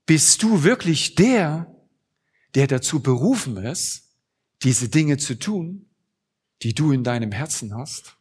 Bist 0.07 0.43
du 0.43 0.63
wirklich 0.63 1.15
der, 1.15 1.75
der 2.55 2.67
dazu 2.67 3.03
berufen 3.03 3.57
ist, 3.57 4.11
diese 4.63 4.89
Dinge 4.89 5.17
zu 5.17 5.39
tun, 5.39 5.87
die 6.63 6.75
du 6.75 6.93
in 6.93 7.03
deinem 7.03 7.33
Herzen 7.33 7.75
hast? 7.75 8.17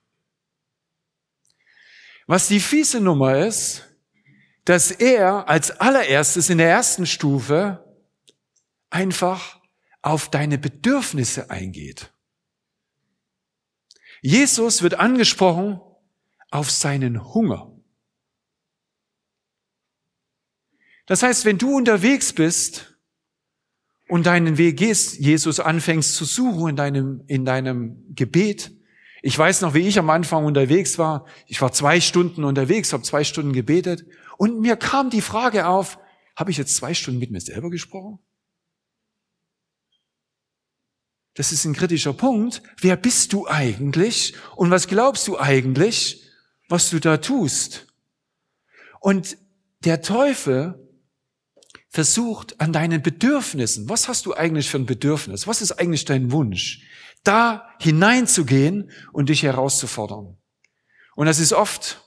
Was 2.27 2.47
die 2.47 2.59
fiese 2.59 3.01
Nummer 3.01 3.45
ist, 3.45 3.85
dass 4.65 4.91
er 4.91 5.49
als 5.49 5.71
allererstes 5.71 6.49
in 6.49 6.59
der 6.59 6.69
ersten 6.69 7.05
Stufe 7.05 7.83
einfach 8.89 9.59
auf 10.01 10.29
deine 10.29 10.57
Bedürfnisse 10.57 11.49
eingeht. 11.49 12.11
Jesus 14.21 14.83
wird 14.83 14.95
angesprochen 14.95 15.81
auf 16.51 16.69
seinen 16.69 17.33
Hunger. 17.33 17.71
Das 21.07 21.23
heißt, 21.23 21.45
wenn 21.45 21.57
du 21.57 21.75
unterwegs 21.75 22.31
bist 22.31 22.97
und 24.07 24.25
deinen 24.27 24.57
Weg 24.57 24.77
gehst, 24.77 25.19
Jesus 25.19 25.59
anfängst 25.59 26.15
zu 26.15 26.25
suchen 26.25 26.69
in 26.69 26.75
deinem, 26.75 27.23
in 27.27 27.45
deinem 27.45 28.15
Gebet, 28.15 28.71
ich 29.23 29.37
weiß 29.37 29.61
noch, 29.61 29.73
wie 29.73 29.87
ich 29.87 29.99
am 29.99 30.09
Anfang 30.09 30.45
unterwegs 30.45 30.97
war. 30.97 31.25
Ich 31.45 31.61
war 31.61 31.71
zwei 31.71 32.01
Stunden 32.01 32.43
unterwegs, 32.43 32.91
habe 32.91 33.03
zwei 33.03 33.23
Stunden 33.23 33.53
gebetet 33.53 34.05
und 34.37 34.61
mir 34.61 34.77
kam 34.77 35.09
die 35.09 35.21
Frage 35.21 35.67
auf, 35.67 35.99
habe 36.35 36.49
ich 36.49 36.57
jetzt 36.57 36.75
zwei 36.75 36.93
Stunden 36.93 37.19
mit 37.19 37.29
mir 37.29 37.41
selber 37.41 37.69
gesprochen? 37.69 38.19
Das 41.33 41.51
ist 41.51 41.65
ein 41.65 41.73
kritischer 41.73 42.13
Punkt. 42.13 42.61
Wer 42.79 42.97
bist 42.97 43.33
du 43.33 43.47
eigentlich? 43.47 44.35
Und 44.55 44.69
was 44.69 44.87
glaubst 44.87 45.27
du 45.27 45.39
eigentlich, 45.39 46.25
was 46.67 46.89
du 46.89 46.99
da 46.99 47.17
tust? 47.17 47.87
Und 48.99 49.37
der 49.83 50.01
Teufel 50.01 50.77
versucht 51.89 52.59
an 52.61 52.71
deinen 52.71 53.01
Bedürfnissen, 53.01 53.89
was 53.89 54.07
hast 54.07 54.25
du 54.25 54.33
eigentlich 54.33 54.69
für 54.69 54.77
ein 54.77 54.85
Bedürfnis? 54.85 55.47
Was 55.47 55.61
ist 55.61 55.73
eigentlich 55.73 56.05
dein 56.05 56.31
Wunsch? 56.31 56.85
Da 57.23 57.67
hineinzugehen 57.79 58.91
und 59.11 59.29
dich 59.29 59.43
herauszufordern. 59.43 60.37
Und 61.15 61.25
das 61.25 61.39
ist 61.39 61.53
oft, 61.53 62.01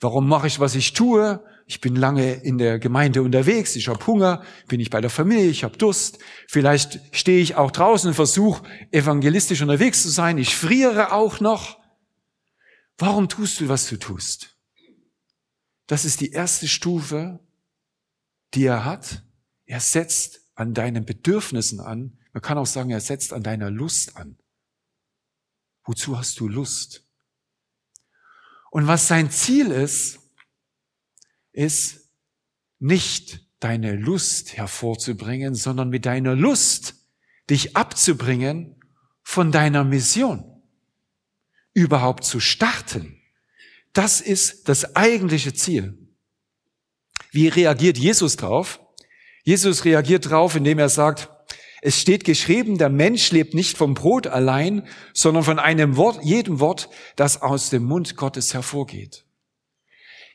warum 0.00 0.28
mache 0.28 0.46
ich, 0.46 0.60
was 0.60 0.74
ich 0.74 0.92
tue? 0.92 1.44
Ich 1.68 1.80
bin 1.80 1.96
lange 1.96 2.32
in 2.32 2.58
der 2.58 2.78
Gemeinde 2.78 3.22
unterwegs, 3.22 3.74
ich 3.74 3.88
habe 3.88 4.06
Hunger, 4.06 4.44
bin 4.68 4.78
ich 4.78 4.88
bei 4.88 5.00
der 5.00 5.10
Familie, 5.10 5.50
ich 5.50 5.64
habe 5.64 5.76
Durst, 5.76 6.20
vielleicht 6.48 7.00
stehe 7.14 7.42
ich 7.42 7.56
auch 7.56 7.72
draußen 7.72 8.08
und 8.08 8.14
versuche 8.14 8.62
evangelistisch 8.92 9.62
unterwegs 9.62 10.02
zu 10.02 10.08
sein, 10.08 10.38
ich 10.38 10.54
friere 10.54 11.12
auch 11.12 11.40
noch. 11.40 11.80
Warum 12.98 13.28
tust 13.28 13.60
du, 13.60 13.68
was 13.68 13.88
du 13.88 13.96
tust? 13.96 14.56
Das 15.88 16.04
ist 16.04 16.20
die 16.20 16.30
erste 16.30 16.68
Stufe, 16.68 17.40
die 18.54 18.64
er 18.64 18.84
hat. 18.84 19.24
Er 19.66 19.80
setzt 19.80 20.42
an 20.54 20.72
deinen 20.72 21.04
Bedürfnissen 21.04 21.80
an. 21.80 22.18
Man 22.32 22.42
kann 22.42 22.58
auch 22.58 22.66
sagen, 22.66 22.90
er 22.90 23.00
setzt 23.00 23.32
an 23.32 23.42
deiner 23.42 23.70
Lust 23.70 24.16
an. 24.16 24.38
Wozu 25.84 26.16
hast 26.16 26.38
du 26.38 26.48
Lust? 26.48 27.04
Und 28.70 28.86
was 28.86 29.08
sein 29.08 29.30
Ziel 29.30 29.70
ist, 29.70 30.20
ist 31.56 32.10
nicht 32.78 33.40
deine 33.60 33.96
Lust 33.96 34.56
hervorzubringen, 34.56 35.54
sondern 35.54 35.88
mit 35.88 36.06
deiner 36.06 36.36
Lust 36.36 36.94
dich 37.48 37.76
abzubringen 37.76 38.76
von 39.22 39.50
deiner 39.50 39.82
Mission. 39.82 40.44
Überhaupt 41.72 42.24
zu 42.24 42.40
starten. 42.40 43.20
Das 43.92 44.20
ist 44.20 44.68
das 44.68 44.94
eigentliche 44.94 45.54
Ziel. 45.54 45.98
Wie 47.30 47.48
reagiert 47.48 47.98
Jesus 47.98 48.36
drauf? 48.36 48.80
Jesus 49.42 49.84
reagiert 49.84 50.30
drauf, 50.30 50.56
indem 50.56 50.78
er 50.78 50.88
sagt, 50.88 51.30
es 51.82 52.00
steht 52.00 52.24
geschrieben, 52.24 52.78
der 52.78 52.88
Mensch 52.88 53.30
lebt 53.30 53.54
nicht 53.54 53.76
vom 53.76 53.94
Brot 53.94 54.26
allein, 54.26 54.86
sondern 55.14 55.44
von 55.44 55.58
einem 55.58 55.96
Wort, 55.96 56.24
jedem 56.24 56.60
Wort, 56.60 56.88
das 57.14 57.42
aus 57.42 57.70
dem 57.70 57.84
Mund 57.84 58.16
Gottes 58.16 58.54
hervorgeht. 58.54 59.25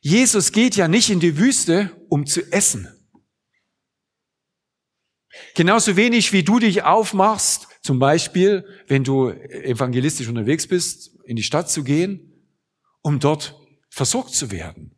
Jesus 0.02 0.52
geht 0.52 0.76
ja 0.76 0.88
nicht 0.88 1.12
in 1.12 1.20
die 1.20 1.38
Wüste, 1.38 1.92
um 2.10 2.26
zu 2.26 2.52
essen. 2.52 2.90
Genauso 5.56 5.96
wenig 5.96 6.34
wie 6.34 6.44
du 6.44 6.60
dich 6.60 6.84
aufmachst, 6.84 7.68
zum 7.84 8.00
Beispiel, 8.00 8.66
wenn 8.88 9.04
du 9.04 9.30
evangelistisch 9.30 10.28
unterwegs 10.28 10.68
bist, 10.68 11.16
in 11.26 11.36
die 11.36 11.44
Stadt 11.44 11.70
zu 11.70 11.84
gehen, 11.84 12.50
um 13.02 13.20
dort 13.20 13.56
versorgt 13.90 14.34
zu 14.34 14.52
werden. 14.52 14.98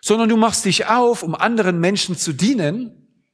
Sondern 0.00 0.28
du 0.28 0.36
machst 0.36 0.64
dich 0.64 0.86
auf, 0.86 1.22
um 1.22 1.34
anderen 1.34 1.80
Menschen 1.80 2.16
zu 2.16 2.32
dienen. 2.32 3.24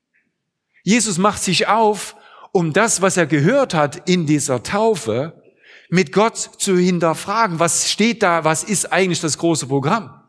Jesus 0.83 1.19
macht 1.19 1.43
sich 1.43 1.69
auf, 1.69 2.17
um 2.53 2.73
das, 2.73 3.03
was 3.03 3.17
er 3.17 3.27
gehört 3.27 3.75
hat 3.75 4.09
in 4.09 4.27
dieser 4.27 4.63
Taufe, 4.63 5.43
mit 5.91 6.13
Gott 6.13 6.37
zu 6.37 6.77
hinterfragen. 6.77 7.59
Was 7.59 7.91
steht 7.91 8.23
da? 8.23 8.45
Was 8.45 8.65
ist 8.65 8.93
eigentlich 8.93 9.21
das 9.21 9.39
große 9.39 9.67
Programm? 9.67 10.26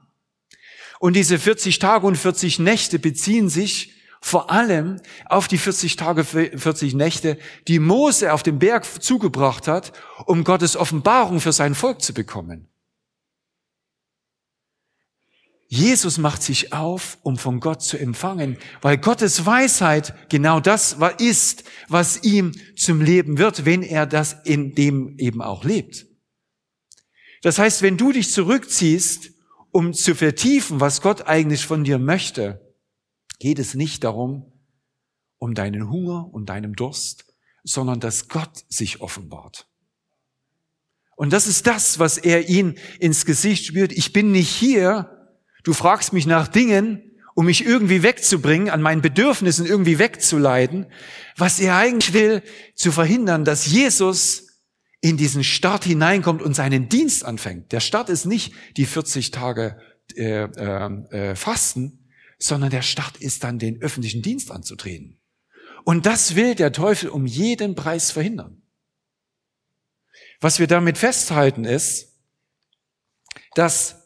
Und 0.99 1.15
diese 1.15 1.39
40 1.39 1.79
Tage 1.79 2.07
und 2.07 2.17
40 2.17 2.59
Nächte 2.59 2.99
beziehen 2.99 3.49
sich 3.49 3.93
vor 4.19 4.49
allem 4.49 4.99
auf 5.25 5.47
die 5.47 5.57
40 5.57 5.95
Tage, 5.95 6.23
40 6.23 6.95
Nächte, 6.95 7.37
die 7.67 7.79
Mose 7.79 8.33
auf 8.33 8.43
dem 8.43 8.59
Berg 8.59 8.85
zugebracht 9.01 9.67
hat, 9.67 9.93
um 10.25 10.43
Gottes 10.43 10.75
Offenbarung 10.75 11.39
für 11.39 11.51
sein 11.53 11.75
Volk 11.75 12.01
zu 12.01 12.13
bekommen. 12.13 12.67
Jesus 15.69 16.17
macht 16.17 16.43
sich 16.43 16.71
auf, 16.71 17.17
um 17.23 17.37
von 17.37 17.59
Gott 17.59 17.81
zu 17.81 17.97
empfangen, 17.97 18.57
weil 18.81 18.97
Gottes 18.97 19.45
Weisheit 19.45 20.13
genau 20.29 20.61
das 20.61 20.97
ist, 21.19 21.65
was 21.89 22.23
ihm 22.23 22.53
zum 22.77 23.01
Leben 23.01 23.37
wird, 23.37 23.65
wenn 23.65 23.83
er 23.83 24.05
das 24.05 24.37
in 24.45 24.75
dem 24.75 25.17
eben 25.19 25.41
auch 25.41 25.65
lebt. 25.65 26.07
Das 27.41 27.59
heißt, 27.59 27.81
wenn 27.81 27.97
du 27.97 28.13
dich 28.13 28.31
zurückziehst, 28.31 29.31
um 29.77 29.93
zu 29.93 30.15
vertiefen, 30.15 30.79
was 30.79 31.01
Gott 31.01 31.27
eigentlich 31.27 31.67
von 31.67 31.83
dir 31.83 31.99
möchte, 31.99 32.73
geht 33.37 33.59
es 33.59 33.75
nicht 33.75 34.03
darum, 34.03 34.51
um 35.37 35.53
deinen 35.53 35.91
Hunger 35.91 36.33
und 36.33 36.47
deinem 36.49 36.75
Durst, 36.75 37.25
sondern 37.63 37.99
dass 37.99 38.27
Gott 38.27 38.65
sich 38.69 39.01
offenbart. 39.01 39.67
Und 41.15 41.31
das 41.31 41.45
ist 41.45 41.67
das, 41.67 41.99
was 41.99 42.17
er 42.17 42.49
ihn 42.49 42.79
ins 42.99 43.23
Gesicht 43.25 43.65
spürt. 43.65 43.91
Ich 43.91 44.13
bin 44.13 44.31
nicht 44.31 44.49
hier, 44.49 45.13
Du 45.63 45.73
fragst 45.73 46.13
mich 46.13 46.25
nach 46.25 46.47
Dingen, 46.47 47.11
um 47.35 47.45
mich 47.45 47.65
irgendwie 47.65 48.01
wegzubringen, 48.01 48.69
an 48.69 48.81
meinen 48.81 49.01
Bedürfnissen 49.01 49.65
irgendwie 49.65 49.99
wegzuleiten. 49.99 50.87
Was 51.35 51.59
er 51.59 51.75
eigentlich 51.75 52.13
will, 52.13 52.41
zu 52.73 52.91
verhindern, 52.91 53.43
dass 53.45 53.67
Jesus 53.67 54.46
in 55.01 55.17
diesen 55.17 55.43
Start 55.43 55.83
hineinkommt 55.83 56.41
und 56.41 56.55
seinen 56.55 56.89
Dienst 56.89 57.23
anfängt. 57.23 57.71
Der 57.71 57.79
Start 57.79 58.09
ist 58.09 58.25
nicht 58.25 58.53
die 58.77 58.85
40 58.85 59.31
Tage 59.31 59.79
äh, 60.15 60.43
äh, 60.43 60.85
äh, 61.11 61.35
Fasten, 61.35 62.09
sondern 62.39 62.69
der 62.69 62.81
Start 62.81 63.17
ist 63.17 63.43
dann 63.43 63.59
den 63.59 63.81
öffentlichen 63.81 64.21
Dienst 64.21 64.51
anzutreten. 64.51 65.19
Und 65.83 66.05
das 66.05 66.35
will 66.35 66.55
der 66.55 66.71
Teufel 66.71 67.09
um 67.09 67.25
jeden 67.25 67.75
Preis 67.75 68.11
verhindern. 68.11 68.61
Was 70.39 70.59
wir 70.59 70.67
damit 70.67 70.97
festhalten 70.97 71.63
ist, 71.63 72.13
dass 73.55 74.03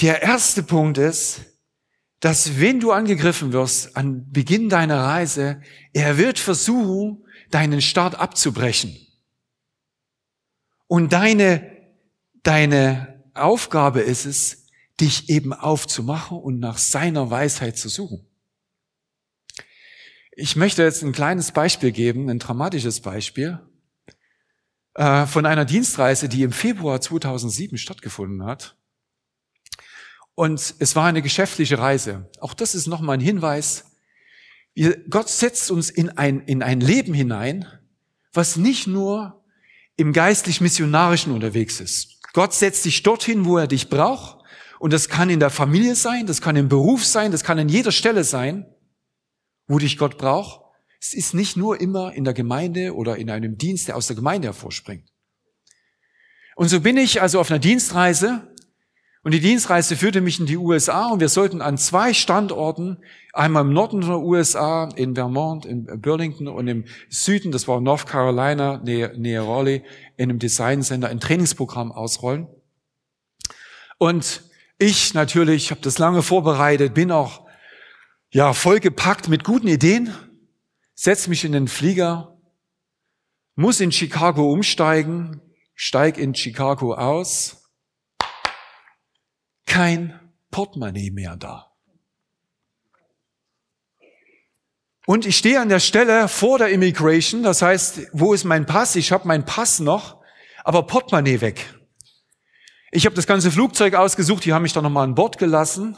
der 0.00 0.22
erste 0.22 0.62
Punkt 0.62 0.98
ist, 0.98 1.42
dass 2.20 2.60
wenn 2.60 2.80
du 2.80 2.92
angegriffen 2.92 3.52
wirst 3.52 3.96
an 3.96 4.30
Beginn 4.30 4.68
deiner 4.68 5.00
Reise, 5.04 5.60
er 5.92 6.18
wird 6.18 6.38
versuchen, 6.38 7.21
deinen 7.54 7.80
Start 7.80 8.16
abzubrechen. 8.16 8.96
Und 10.88 11.12
deine, 11.12 11.70
deine 12.42 13.22
Aufgabe 13.34 14.00
ist 14.00 14.26
es, 14.26 14.66
dich 15.00 15.30
eben 15.30 15.52
aufzumachen 15.52 16.38
und 16.38 16.58
nach 16.58 16.78
seiner 16.78 17.30
Weisheit 17.30 17.78
zu 17.78 17.88
suchen. 17.88 18.26
Ich 20.32 20.56
möchte 20.56 20.82
jetzt 20.82 21.02
ein 21.02 21.12
kleines 21.12 21.52
Beispiel 21.52 21.92
geben, 21.92 22.28
ein 22.28 22.38
dramatisches 22.38 23.00
Beispiel 23.00 23.58
äh, 24.94 25.26
von 25.26 25.46
einer 25.46 25.64
Dienstreise, 25.64 26.28
die 26.28 26.42
im 26.42 26.52
Februar 26.52 27.00
2007 27.00 27.78
stattgefunden 27.78 28.44
hat. 28.44 28.76
Und 30.34 30.74
es 30.78 30.96
war 30.96 31.06
eine 31.06 31.22
geschäftliche 31.22 31.78
Reise. 31.78 32.30
Auch 32.40 32.54
das 32.54 32.74
ist 32.74 32.86
nochmal 32.86 33.18
ein 33.18 33.20
Hinweis. 33.20 33.91
Gott 35.10 35.28
setzt 35.28 35.70
uns 35.70 35.90
in 35.90 36.10
ein, 36.10 36.40
in 36.40 36.62
ein 36.62 36.80
Leben 36.80 37.12
hinein, 37.14 37.66
was 38.32 38.56
nicht 38.56 38.86
nur 38.86 39.44
im 39.96 40.12
geistlich-missionarischen 40.12 41.32
unterwegs 41.32 41.80
ist. 41.80 42.22
Gott 42.32 42.54
setzt 42.54 42.84
dich 42.84 43.02
dorthin, 43.02 43.44
wo 43.44 43.58
er 43.58 43.66
dich 43.66 43.90
braucht. 43.90 44.42
Und 44.78 44.92
das 44.92 45.08
kann 45.08 45.30
in 45.30 45.38
der 45.38 45.50
Familie 45.50 45.94
sein, 45.94 46.26
das 46.26 46.40
kann 46.40 46.56
im 46.56 46.68
Beruf 46.68 47.04
sein, 47.04 47.30
das 47.30 47.44
kann 47.44 47.58
in 47.58 47.68
jeder 47.68 47.92
Stelle 47.92 48.24
sein, 48.24 48.66
wo 49.68 49.78
dich 49.78 49.96
Gott 49.96 50.18
braucht. 50.18 50.60
Es 51.00 51.14
ist 51.14 51.34
nicht 51.34 51.56
nur 51.56 51.80
immer 51.80 52.12
in 52.14 52.24
der 52.24 52.34
Gemeinde 52.34 52.94
oder 52.94 53.16
in 53.16 53.30
einem 53.30 53.58
Dienst, 53.58 53.88
der 53.88 53.96
aus 53.96 54.08
der 54.08 54.16
Gemeinde 54.16 54.48
hervorspringt. 54.48 55.08
Und 56.56 56.68
so 56.68 56.80
bin 56.80 56.96
ich 56.96 57.22
also 57.22 57.38
auf 57.38 57.50
einer 57.50 57.60
Dienstreise 57.60 58.51
und 59.24 59.32
die 59.32 59.40
Dienstreise 59.40 59.94
führte 59.94 60.20
mich 60.20 60.40
in 60.40 60.46
die 60.46 60.56
USA 60.56 61.10
und 61.10 61.20
wir 61.20 61.28
sollten 61.28 61.62
an 61.62 61.78
zwei 61.78 62.12
Standorten, 62.12 62.98
einmal 63.32 63.62
im 63.62 63.72
Norden 63.72 64.00
der 64.00 64.18
USA, 64.18 64.88
in 64.96 65.14
Vermont, 65.14 65.64
in 65.64 65.86
Burlington 66.00 66.48
und 66.48 66.66
im 66.66 66.86
Süden, 67.08 67.52
das 67.52 67.68
war 67.68 67.80
North 67.80 68.06
Carolina, 68.06 68.78
nähe, 68.78 69.16
nähe 69.16 69.40
Raleigh, 69.40 69.84
in 70.16 70.30
einem 70.30 70.40
Design 70.40 70.82
Center 70.82 71.08
ein 71.08 71.20
Trainingsprogramm 71.20 71.92
ausrollen. 71.92 72.48
Und 73.98 74.42
ich 74.78 75.14
natürlich 75.14 75.70
habe 75.70 75.80
das 75.82 75.98
lange 75.98 76.22
vorbereitet, 76.22 76.92
bin 76.92 77.12
auch 77.12 77.46
ja 78.30 78.52
vollgepackt 78.52 79.28
mit 79.28 79.44
guten 79.44 79.68
Ideen, 79.68 80.12
setz 80.94 81.28
mich 81.28 81.44
in 81.44 81.52
den 81.52 81.68
Flieger, 81.68 82.36
muss 83.54 83.78
in 83.78 83.92
Chicago 83.92 84.50
umsteigen, 84.50 85.40
steig 85.76 86.18
in 86.18 86.34
Chicago 86.34 86.94
aus 86.94 87.61
kein 89.72 90.20
Portemonnaie 90.50 91.10
mehr 91.10 91.34
da. 91.36 91.72
Und 95.06 95.24
ich 95.24 95.38
stehe 95.38 95.58
an 95.62 95.70
der 95.70 95.80
Stelle 95.80 96.28
vor 96.28 96.58
der 96.58 96.68
Immigration, 96.68 97.42
das 97.42 97.62
heißt, 97.62 98.08
wo 98.12 98.34
ist 98.34 98.44
mein 98.44 98.66
Pass? 98.66 98.96
Ich 98.96 99.12
habe 99.12 99.26
meinen 99.26 99.46
Pass 99.46 99.80
noch, 99.80 100.20
aber 100.62 100.82
Portemonnaie 100.86 101.40
weg. 101.40 101.74
Ich 102.90 103.06
habe 103.06 103.16
das 103.16 103.26
ganze 103.26 103.50
Flugzeug 103.50 103.94
ausgesucht, 103.94 104.44
die 104.44 104.52
haben 104.52 104.60
mich 104.60 104.74
dann 104.74 104.84
nochmal 104.84 105.04
an 105.04 105.14
Bord 105.14 105.38
gelassen. 105.38 105.96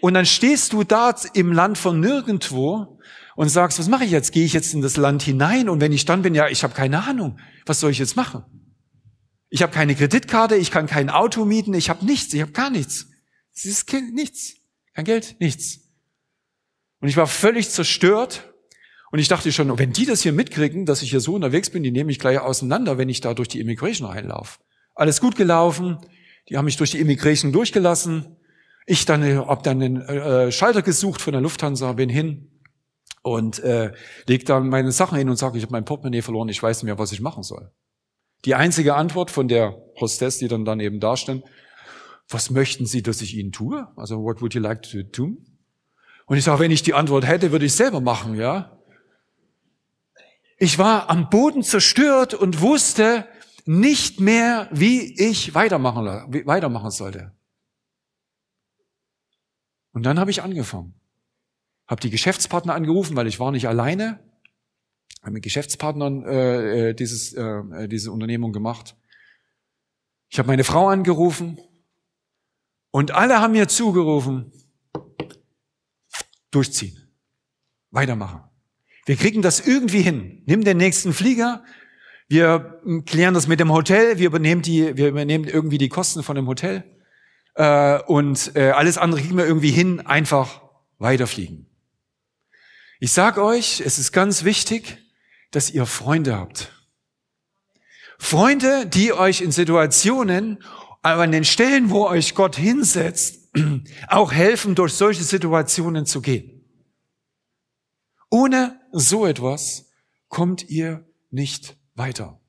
Und 0.00 0.14
dann 0.14 0.26
stehst 0.26 0.72
du 0.72 0.82
da 0.82 1.14
im 1.32 1.52
Land 1.52 1.78
von 1.78 2.00
nirgendwo 2.00 2.98
und 3.36 3.48
sagst, 3.50 3.78
was 3.78 3.86
mache 3.86 4.04
ich 4.04 4.10
jetzt? 4.10 4.32
Gehe 4.32 4.44
ich 4.44 4.52
jetzt 4.52 4.74
in 4.74 4.82
das 4.82 4.96
Land 4.96 5.22
hinein? 5.22 5.68
Und 5.68 5.80
wenn 5.80 5.92
ich 5.92 6.06
dann 6.06 6.22
bin, 6.22 6.34
ja, 6.34 6.48
ich 6.48 6.64
habe 6.64 6.74
keine 6.74 7.04
Ahnung, 7.04 7.38
was 7.66 7.78
soll 7.78 7.92
ich 7.92 8.00
jetzt 8.00 8.16
machen? 8.16 8.42
Ich 9.48 9.62
habe 9.62 9.72
keine 9.72 9.94
Kreditkarte, 9.94 10.56
ich 10.56 10.72
kann 10.72 10.88
kein 10.88 11.08
Auto 11.08 11.44
mieten, 11.44 11.72
ich 11.72 11.88
habe 11.88 12.04
nichts, 12.04 12.34
ich 12.34 12.40
habe 12.40 12.50
gar 12.50 12.68
nichts. 12.68 13.11
Es 13.54 13.64
ist 13.64 13.92
nichts. 13.92 14.54
Kein 14.94 15.04
Geld, 15.04 15.36
nichts. 15.40 15.80
Und 17.00 17.08
ich 17.08 17.16
war 17.16 17.26
völlig 17.26 17.70
zerstört. 17.70 18.52
Und 19.10 19.18
ich 19.18 19.28
dachte 19.28 19.52
schon, 19.52 19.78
wenn 19.78 19.92
die 19.92 20.06
das 20.06 20.22
hier 20.22 20.32
mitkriegen, 20.32 20.86
dass 20.86 21.02
ich 21.02 21.10
hier 21.10 21.20
so 21.20 21.34
unterwegs 21.34 21.68
bin, 21.68 21.82
die 21.82 21.90
nehmen 21.90 22.06
mich 22.06 22.18
gleich 22.18 22.38
auseinander, 22.38 22.96
wenn 22.96 23.10
ich 23.10 23.20
da 23.20 23.34
durch 23.34 23.48
die 23.48 23.60
Immigration 23.60 24.08
reinlaufe. 24.08 24.58
Alles 24.94 25.20
gut 25.20 25.36
gelaufen. 25.36 25.98
Die 26.48 26.56
haben 26.56 26.64
mich 26.64 26.76
durch 26.76 26.92
die 26.92 27.00
Immigration 27.00 27.52
durchgelassen. 27.52 28.36
Ich 28.86 29.04
dann 29.04 29.22
hab 29.46 29.62
dann 29.62 29.80
den 29.80 30.00
äh, 30.00 30.50
Schalter 30.50 30.82
gesucht 30.82 31.20
von 31.20 31.32
der 31.32 31.42
Lufthansa, 31.42 31.92
bin 31.92 32.08
hin 32.08 32.50
und 33.22 33.60
äh, 33.60 33.92
leg 34.26 34.44
dann 34.46 34.68
meine 34.68 34.92
Sachen 34.92 35.18
hin 35.18 35.28
und 35.28 35.36
sage, 35.36 35.56
ich 35.56 35.62
habe 35.62 35.72
mein 35.72 35.84
Portemonnaie 35.84 36.22
verloren, 36.22 36.48
ich 36.48 36.62
weiß 36.62 36.78
nicht 36.78 36.86
mehr, 36.86 36.98
was 36.98 37.12
ich 37.12 37.20
machen 37.20 37.42
soll. 37.42 37.70
Die 38.44 38.56
einzige 38.56 38.94
Antwort 38.94 39.30
von 39.30 39.46
der 39.46 39.80
Hostess, 40.00 40.38
die 40.38 40.48
dann 40.48 40.64
daneben 40.64 40.98
da 40.98 41.16
stand, 41.16 41.44
was 42.32 42.50
möchten 42.50 42.86
Sie, 42.86 43.02
dass 43.02 43.22
ich 43.22 43.36
Ihnen 43.36 43.52
tue? 43.52 43.88
Also, 43.96 44.22
what 44.22 44.40
would 44.40 44.54
you 44.54 44.60
like 44.60 44.82
to 44.82 45.02
do? 45.02 45.36
Und 46.26 46.36
ich 46.36 46.44
sage, 46.44 46.60
wenn 46.60 46.70
ich 46.70 46.82
die 46.82 46.94
Antwort 46.94 47.26
hätte, 47.26 47.52
würde 47.52 47.66
ich 47.66 47.74
selber 47.74 48.00
machen, 48.00 48.34
ja. 48.36 48.78
Ich 50.58 50.78
war 50.78 51.10
am 51.10 51.28
Boden 51.28 51.62
zerstört 51.62 52.34
und 52.34 52.60
wusste 52.60 53.26
nicht 53.64 54.20
mehr, 54.20 54.68
wie 54.72 55.12
ich 55.20 55.54
weitermachen, 55.54 56.06
weitermachen 56.46 56.90
sollte. 56.90 57.32
Und 59.92 60.04
dann 60.04 60.18
habe 60.18 60.30
ich 60.30 60.42
angefangen. 60.42 60.94
Habe 61.86 62.00
die 62.00 62.10
Geschäftspartner 62.10 62.74
angerufen, 62.74 63.16
weil 63.16 63.26
ich 63.26 63.40
war 63.40 63.50
nicht 63.50 63.68
alleine. 63.68 64.20
Habe 65.20 65.32
mit 65.32 65.42
Geschäftspartnern 65.42 66.24
äh, 66.24 66.90
äh 66.90 66.94
dieses, 66.94 67.32
äh, 67.34 67.88
diese 67.88 68.10
Unternehmung 68.10 68.52
gemacht. 68.52 68.96
Ich 70.30 70.38
habe 70.38 70.46
meine 70.46 70.64
Frau 70.64 70.88
angerufen, 70.88 71.58
und 72.92 73.10
alle 73.10 73.40
haben 73.40 73.52
mir 73.52 73.66
zugerufen, 73.66 74.52
durchziehen, 76.52 76.96
weitermachen. 77.90 78.44
Wir 79.06 79.16
kriegen 79.16 79.42
das 79.42 79.66
irgendwie 79.66 80.02
hin. 80.02 80.42
Nimm 80.46 80.62
den 80.62 80.76
nächsten 80.76 81.12
Flieger. 81.12 81.64
Wir 82.28 82.80
klären 83.04 83.34
das 83.34 83.48
mit 83.48 83.58
dem 83.58 83.72
Hotel. 83.72 84.18
Wir 84.18 84.26
übernehmen 84.26 84.62
die, 84.62 84.96
wir 84.96 85.08
übernehmen 85.08 85.44
irgendwie 85.44 85.78
die 85.78 85.88
Kosten 85.88 86.22
von 86.22 86.36
dem 86.36 86.46
Hotel. 86.46 86.84
Äh, 87.54 87.98
und 88.02 88.54
äh, 88.54 88.70
alles 88.70 88.98
andere 88.98 89.20
kriegen 89.20 89.36
wir 89.36 89.46
irgendwie 89.46 89.72
hin. 89.72 90.06
Einfach 90.06 90.62
weiterfliegen. 90.98 91.66
Ich 93.00 93.12
sag 93.12 93.38
euch, 93.38 93.80
es 93.80 93.98
ist 93.98 94.12
ganz 94.12 94.44
wichtig, 94.44 94.98
dass 95.50 95.70
ihr 95.70 95.86
Freunde 95.86 96.36
habt. 96.36 96.72
Freunde, 98.18 98.86
die 98.86 99.12
euch 99.12 99.40
in 99.40 99.50
Situationen 99.50 100.62
aber 101.02 101.22
an 101.22 101.32
den 101.32 101.44
Stellen, 101.44 101.90
wo 101.90 102.06
euch 102.06 102.34
Gott 102.34 102.56
hinsetzt, 102.56 103.50
auch 104.08 104.32
helfen, 104.32 104.74
durch 104.74 104.94
solche 104.94 105.24
Situationen 105.24 106.06
zu 106.06 106.22
gehen. 106.22 106.64
Ohne 108.30 108.80
so 108.92 109.26
etwas 109.26 109.90
kommt 110.28 110.70
ihr 110.70 111.06
nicht 111.30 111.76
weiter. 111.94 112.40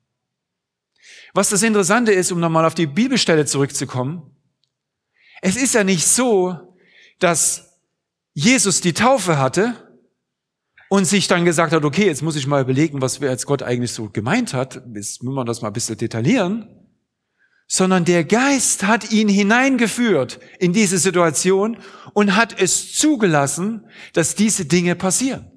Was 1.34 1.50
das 1.50 1.62
Interessante 1.62 2.12
ist, 2.12 2.32
um 2.32 2.40
nochmal 2.40 2.64
auf 2.64 2.74
die 2.74 2.86
Bibelstelle 2.86 3.44
zurückzukommen, 3.44 4.34
es 5.42 5.56
ist 5.56 5.74
ja 5.74 5.84
nicht 5.84 6.06
so, 6.06 6.78
dass 7.18 7.80
Jesus 8.32 8.80
die 8.80 8.94
Taufe 8.94 9.38
hatte 9.38 9.96
und 10.88 11.04
sich 11.04 11.28
dann 11.28 11.44
gesagt 11.44 11.72
hat, 11.72 11.84
okay, 11.84 12.06
jetzt 12.06 12.22
muss 12.22 12.36
ich 12.36 12.46
mal 12.46 12.62
überlegen, 12.62 13.02
was 13.02 13.20
wir 13.20 13.28
jetzt 13.28 13.46
Gott 13.46 13.62
eigentlich 13.62 13.92
so 13.92 14.08
gemeint 14.08 14.54
hat, 14.54 14.82
jetzt 14.94 15.22
muss 15.22 15.34
man 15.34 15.44
das 15.44 15.60
mal 15.60 15.68
ein 15.68 15.74
bisschen 15.74 15.98
detaillieren, 15.98 16.83
sondern 17.74 18.04
der 18.04 18.22
Geist 18.22 18.84
hat 18.84 19.10
ihn 19.10 19.26
hineingeführt 19.26 20.38
in 20.60 20.72
diese 20.72 20.96
Situation 20.96 21.76
und 22.12 22.36
hat 22.36 22.56
es 22.56 22.94
zugelassen, 22.94 23.90
dass 24.12 24.36
diese 24.36 24.64
Dinge 24.64 24.94
passieren. 24.94 25.50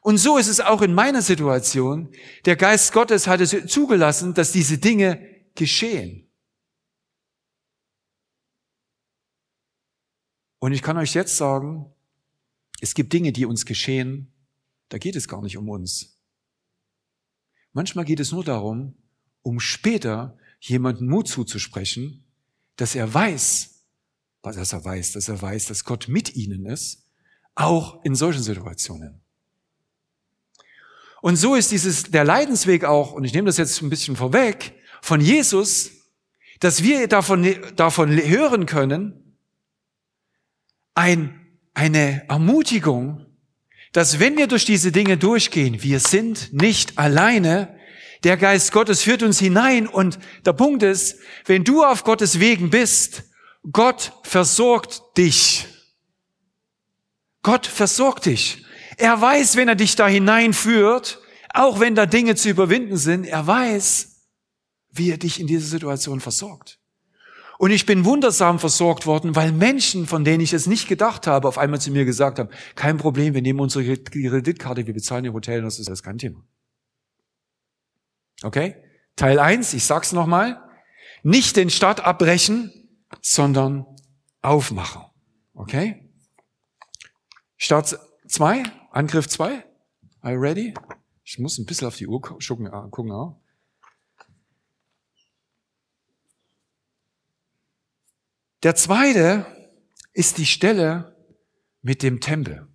Und 0.00 0.16
so 0.16 0.38
ist 0.38 0.48
es 0.48 0.60
auch 0.60 0.80
in 0.80 0.94
meiner 0.94 1.20
Situation. 1.20 2.10
Der 2.46 2.56
Geist 2.56 2.94
Gottes 2.94 3.26
hat 3.26 3.42
es 3.42 3.54
zugelassen, 3.66 4.32
dass 4.32 4.50
diese 4.50 4.78
Dinge 4.78 5.44
geschehen. 5.54 6.32
Und 10.58 10.72
ich 10.72 10.80
kann 10.80 10.96
euch 10.96 11.12
jetzt 11.12 11.36
sagen, 11.36 11.92
es 12.80 12.94
gibt 12.94 13.12
Dinge, 13.12 13.32
die 13.32 13.44
uns 13.44 13.66
geschehen, 13.66 14.32
da 14.88 14.96
geht 14.96 15.16
es 15.16 15.28
gar 15.28 15.42
nicht 15.42 15.58
um 15.58 15.68
uns. 15.68 16.18
Manchmal 17.74 18.06
geht 18.06 18.20
es 18.20 18.32
nur 18.32 18.42
darum, 18.42 18.96
um 19.42 19.60
später 19.60 20.38
jemanden 20.60 21.08
Mut 21.08 21.28
zuzusprechen, 21.28 22.24
dass 22.76 22.94
er 22.94 23.12
weiß, 23.12 23.84
was 24.42 24.72
er 24.72 24.84
weiß, 24.84 25.12
dass 25.12 25.28
er 25.28 25.40
weiß, 25.40 25.66
dass 25.66 25.84
Gott 25.84 26.08
mit 26.08 26.36
ihnen 26.36 26.66
ist, 26.66 27.06
auch 27.54 28.04
in 28.04 28.14
solchen 28.14 28.42
Situationen. 28.42 29.20
Und 31.22 31.36
so 31.36 31.54
ist 31.54 31.72
dieses, 31.72 32.04
der 32.04 32.24
Leidensweg 32.24 32.84
auch, 32.84 33.12
und 33.12 33.24
ich 33.24 33.32
nehme 33.32 33.46
das 33.46 33.56
jetzt 33.56 33.82
ein 33.82 33.90
bisschen 33.90 34.16
vorweg, 34.16 34.74
von 35.02 35.20
Jesus, 35.20 35.90
dass 36.60 36.82
wir 36.82 37.08
davon, 37.08 37.46
davon 37.74 38.10
hören 38.16 38.66
können, 38.66 39.36
ein, 40.94 41.58
eine 41.74 42.28
Ermutigung, 42.28 43.26
dass 43.92 44.20
wenn 44.20 44.36
wir 44.36 44.46
durch 44.46 44.64
diese 44.64 44.92
Dinge 44.92 45.16
durchgehen, 45.16 45.82
wir 45.82 46.00
sind 46.00 46.52
nicht 46.52 46.98
alleine, 46.98 47.75
der 48.24 48.36
Geist 48.36 48.72
Gottes 48.72 49.02
führt 49.02 49.22
uns 49.22 49.38
hinein 49.38 49.86
und 49.86 50.18
der 50.44 50.52
Punkt 50.52 50.82
ist, 50.82 51.18
wenn 51.44 51.64
du 51.64 51.84
auf 51.84 52.04
Gottes 52.04 52.40
Wegen 52.40 52.70
bist, 52.70 53.24
Gott 53.72 54.12
versorgt 54.22 55.02
dich. 55.16 55.66
Gott 57.42 57.66
versorgt 57.66 58.26
dich. 58.26 58.64
Er 58.96 59.20
weiß, 59.20 59.56
wenn 59.56 59.68
er 59.68 59.74
dich 59.74 59.96
da 59.96 60.08
hineinführt, 60.08 61.20
auch 61.52 61.80
wenn 61.80 61.94
da 61.94 62.06
Dinge 62.06 62.34
zu 62.34 62.48
überwinden 62.48 62.96
sind, 62.96 63.24
er 63.24 63.46
weiß, 63.46 64.16
wie 64.90 65.10
er 65.10 65.18
dich 65.18 65.40
in 65.40 65.46
dieser 65.46 65.66
Situation 65.66 66.20
versorgt. 66.20 66.78
Und 67.58 67.70
ich 67.70 67.86
bin 67.86 68.04
wundersam 68.04 68.58
versorgt 68.58 69.06
worden, 69.06 69.34
weil 69.34 69.52
Menschen, 69.52 70.06
von 70.06 70.24
denen 70.24 70.42
ich 70.42 70.52
es 70.52 70.66
nicht 70.66 70.88
gedacht 70.88 71.26
habe, 71.26 71.48
auf 71.48 71.56
einmal 71.56 71.80
zu 71.80 71.90
mir 71.90 72.04
gesagt 72.04 72.38
haben, 72.38 72.50
kein 72.74 72.98
Problem, 72.98 73.34
wir 73.34 73.42
nehmen 73.42 73.60
unsere 73.60 73.96
Kreditkarte, 73.96 74.86
wir 74.86 74.94
bezahlen 74.94 75.24
ihr 75.24 75.32
Hotel, 75.32 75.62
das 75.62 75.78
ist 75.78 75.88
alles 75.88 76.02
kein 76.02 76.18
Thema. 76.18 76.44
Okay? 78.42 78.82
Teil 79.16 79.38
eins, 79.38 79.72
ich 79.72 79.84
sag's 79.84 80.12
nochmal, 80.12 80.62
nicht 81.22 81.56
den 81.56 81.70
Start 81.70 82.00
abbrechen, 82.00 82.72
sondern 83.20 83.86
aufmachen. 84.42 85.02
Okay? 85.54 86.10
Start 87.56 87.98
zwei. 88.28 88.62
Angriff 88.90 89.28
zwei. 89.28 89.64
Are 90.20 90.34
you 90.34 90.40
ready? 90.40 90.74
Ich 91.24 91.38
muss 91.38 91.58
ein 91.58 91.66
bisschen 91.66 91.88
auf 91.88 91.96
die 91.96 92.06
Uhr 92.06 92.20
gucken. 92.20 92.68
Ah, 92.68 92.88
gucken 92.90 93.12
auch. 93.12 93.40
Der 98.62 98.74
zweite 98.74 99.46
ist 100.12 100.38
die 100.38 100.46
Stelle 100.46 101.16
mit 101.82 102.02
dem 102.02 102.20
Tempel. 102.20 102.66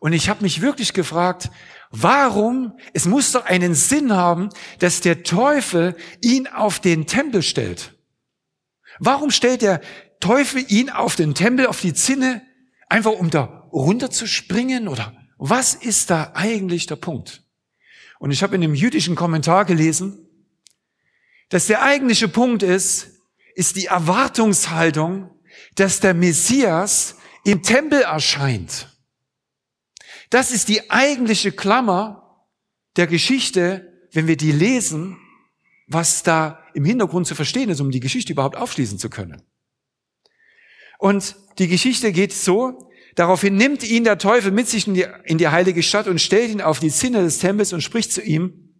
Und 0.00 0.12
ich 0.12 0.28
habe 0.28 0.42
mich 0.42 0.60
wirklich 0.60 0.94
gefragt, 0.94 1.50
warum, 1.92 2.72
es 2.92 3.06
muss 3.06 3.32
doch 3.32 3.44
einen 3.44 3.74
Sinn 3.74 4.12
haben, 4.12 4.48
dass 4.80 5.00
der 5.00 5.22
Teufel 5.22 5.96
ihn 6.20 6.48
auf 6.48 6.80
den 6.80 7.06
Tempel 7.06 7.42
stellt. 7.42 7.94
Warum 8.98 9.30
stellt 9.30 9.62
der 9.62 9.80
Teufel 10.20 10.64
ihn 10.68 10.90
auf 10.90 11.16
den 11.16 11.34
Tempel, 11.34 11.66
auf 11.66 11.80
die 11.80 11.94
Zinne, 11.94 12.42
einfach 12.88 13.12
um 13.12 13.30
da 13.30 13.68
runterzuspringen 13.72 14.88
oder 14.88 15.16
was 15.38 15.74
ist 15.74 16.10
da 16.10 16.32
eigentlich 16.34 16.86
der 16.86 16.96
Punkt? 16.96 17.42
Und 18.18 18.30
ich 18.30 18.42
habe 18.42 18.54
in 18.54 18.60
dem 18.60 18.74
jüdischen 18.74 19.16
Kommentar 19.16 19.64
gelesen, 19.64 20.28
dass 21.48 21.66
der 21.66 21.82
eigentliche 21.82 22.28
Punkt 22.28 22.62
ist, 22.62 23.08
ist 23.54 23.76
die 23.76 23.86
Erwartungshaltung, 23.86 25.30
dass 25.74 26.00
der 26.00 26.14
Messias 26.14 27.16
im 27.44 27.62
Tempel 27.62 28.02
erscheint. 28.02 28.91
Das 30.32 30.50
ist 30.50 30.68
die 30.68 30.90
eigentliche 30.90 31.52
Klammer 31.52 32.46
der 32.96 33.06
Geschichte, 33.06 33.92
wenn 34.12 34.26
wir 34.26 34.38
die 34.38 34.50
lesen, 34.50 35.18
was 35.88 36.22
da 36.22 36.64
im 36.72 36.86
Hintergrund 36.86 37.26
zu 37.26 37.34
verstehen 37.34 37.68
ist, 37.68 37.80
um 37.80 37.90
die 37.90 38.00
Geschichte 38.00 38.32
überhaupt 38.32 38.56
aufschließen 38.56 38.98
zu 38.98 39.10
können. 39.10 39.42
Und 40.98 41.36
die 41.58 41.68
Geschichte 41.68 42.12
geht 42.12 42.32
so, 42.32 42.88
Daraufhin 43.14 43.56
nimmt 43.56 43.86
ihn 43.86 44.04
der 44.04 44.16
Teufel 44.16 44.52
mit 44.52 44.70
sich 44.70 44.86
in 44.86 44.94
die, 44.94 45.04
in 45.24 45.36
die 45.36 45.48
heilige 45.48 45.82
Stadt 45.82 46.08
und 46.08 46.18
stellt 46.18 46.50
ihn 46.50 46.62
auf 46.62 46.80
die 46.80 46.90
Zinne 46.90 47.22
des 47.22 47.40
Tempels 47.40 47.74
und 47.74 47.82
spricht 47.82 48.10
zu 48.10 48.22
ihm, 48.22 48.70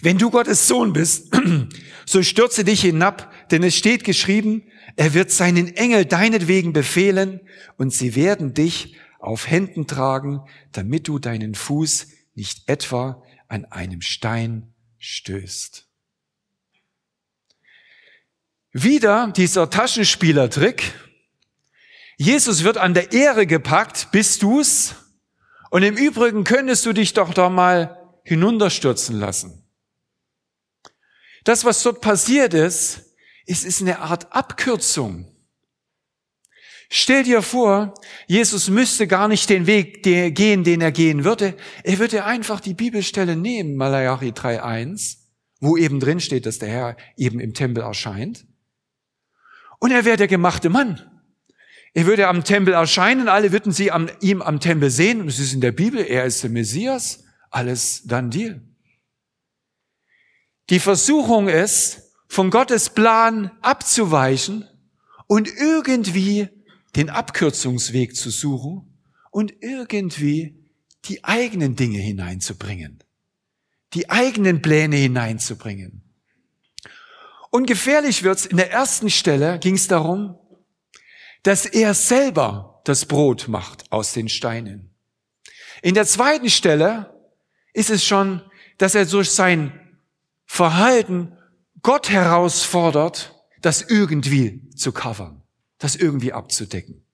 wenn 0.00 0.16
du 0.16 0.30
Gottes 0.30 0.68
Sohn 0.68 0.92
bist, 0.92 1.36
so 2.06 2.22
stürze 2.22 2.62
dich 2.62 2.82
hinab, 2.82 3.32
denn 3.50 3.64
es 3.64 3.76
steht 3.76 4.04
geschrieben, 4.04 4.62
er 4.94 5.12
wird 5.14 5.32
seinen 5.32 5.74
Engel 5.74 6.04
deinetwegen 6.04 6.72
befehlen 6.72 7.40
und 7.78 7.92
sie 7.92 8.14
werden 8.14 8.54
dich 8.54 8.94
auf 9.22 9.48
Händen 9.48 9.86
tragen, 9.86 10.42
damit 10.72 11.08
du 11.08 11.18
deinen 11.18 11.54
Fuß 11.54 12.08
nicht 12.34 12.68
etwa 12.68 13.22
an 13.48 13.64
einem 13.66 14.00
Stein 14.00 14.74
stößt. 14.98 15.86
Wieder 18.72 19.32
dieser 19.36 19.68
Taschenspielertrick, 19.68 20.94
Jesus 22.16 22.64
wird 22.64 22.78
an 22.78 22.94
der 22.94 23.12
Ehre 23.12 23.46
gepackt, 23.46 24.10
bist 24.12 24.42
du's? 24.42 24.94
Und 25.70 25.82
im 25.82 25.96
Übrigen 25.96 26.44
könntest 26.44 26.84
du 26.86 26.92
dich 26.92 27.14
doch 27.14 27.32
da 27.32 27.48
mal 27.48 27.98
hinunterstürzen 28.24 29.18
lassen. 29.18 29.64
Das, 31.44 31.64
was 31.64 31.82
dort 31.82 32.00
passiert 32.00 32.54
ist, 32.54 33.14
ist, 33.46 33.64
ist 33.64 33.80
eine 33.80 33.98
Art 33.98 34.32
Abkürzung. 34.32 35.31
Stell 36.94 37.22
dir 37.22 37.40
vor, 37.40 37.94
Jesus 38.26 38.68
müsste 38.68 39.06
gar 39.06 39.26
nicht 39.26 39.48
den 39.48 39.66
Weg 39.66 40.02
gehen, 40.02 40.62
den 40.62 40.82
er 40.82 40.92
gehen 40.92 41.24
würde. 41.24 41.56
Er 41.84 41.98
würde 41.98 42.26
einfach 42.26 42.60
die 42.60 42.74
Bibelstelle 42.74 43.34
nehmen, 43.34 43.76
Malachi 43.76 44.32
3.1, 44.32 45.16
wo 45.58 45.78
eben 45.78 46.00
drin 46.00 46.20
steht, 46.20 46.44
dass 46.44 46.58
der 46.58 46.68
Herr 46.68 46.96
eben 47.16 47.40
im 47.40 47.54
Tempel 47.54 47.82
erscheint. 47.82 48.44
Und 49.78 49.90
er 49.90 50.04
wäre 50.04 50.18
der 50.18 50.28
gemachte 50.28 50.68
Mann. 50.68 51.00
Er 51.94 52.04
würde 52.04 52.28
am 52.28 52.44
Tempel 52.44 52.74
erscheinen, 52.74 53.26
alle 53.26 53.52
würden 53.52 53.72
sie 53.72 53.90
am, 53.90 54.10
ihm 54.20 54.42
am 54.42 54.60
Tempel 54.60 54.90
sehen. 54.90 55.22
Und 55.22 55.28
es 55.28 55.38
ist 55.38 55.54
in 55.54 55.62
der 55.62 55.72
Bibel, 55.72 56.04
er 56.04 56.26
ist 56.26 56.42
der 56.42 56.50
Messias. 56.50 57.24
Alles 57.50 58.02
dann 58.04 58.30
Deal. 58.30 58.60
Die 60.68 60.78
Versuchung 60.78 61.48
ist, 61.48 62.12
von 62.28 62.50
Gottes 62.50 62.90
Plan 62.90 63.50
abzuweichen 63.62 64.68
und 65.26 65.48
irgendwie 65.48 66.50
den 66.96 67.10
Abkürzungsweg 67.10 68.14
zu 68.16 68.30
suchen 68.30 68.98
und 69.30 69.54
irgendwie 69.60 70.58
die 71.06 71.24
eigenen 71.24 71.76
Dinge 71.76 71.98
hineinzubringen, 71.98 73.02
die 73.94 74.10
eigenen 74.10 74.62
Pläne 74.62 74.96
hineinzubringen. 74.96 76.02
Und 77.50 77.66
gefährlich 77.66 78.22
wird's. 78.22 78.46
In 78.46 78.56
der 78.56 78.70
ersten 78.70 79.10
Stelle 79.10 79.58
ging 79.58 79.74
es 79.74 79.88
darum, 79.88 80.38
dass 81.42 81.66
er 81.66 81.92
selber 81.92 82.80
das 82.84 83.04
Brot 83.04 83.48
macht 83.48 83.90
aus 83.92 84.12
den 84.12 84.28
Steinen. 84.28 84.94
In 85.82 85.94
der 85.94 86.06
zweiten 86.06 86.48
Stelle 86.48 87.14
ist 87.74 87.90
es 87.90 88.04
schon, 88.04 88.42
dass 88.78 88.94
er 88.94 89.04
durch 89.04 89.30
sein 89.30 89.98
Verhalten 90.46 91.36
Gott 91.82 92.10
herausfordert, 92.10 93.34
das 93.60 93.82
irgendwie 93.82 94.70
zu 94.70 94.92
covern, 94.92 95.41
das 95.82 95.96
irgendwie 95.96 96.32
abzudecken. 96.32 97.04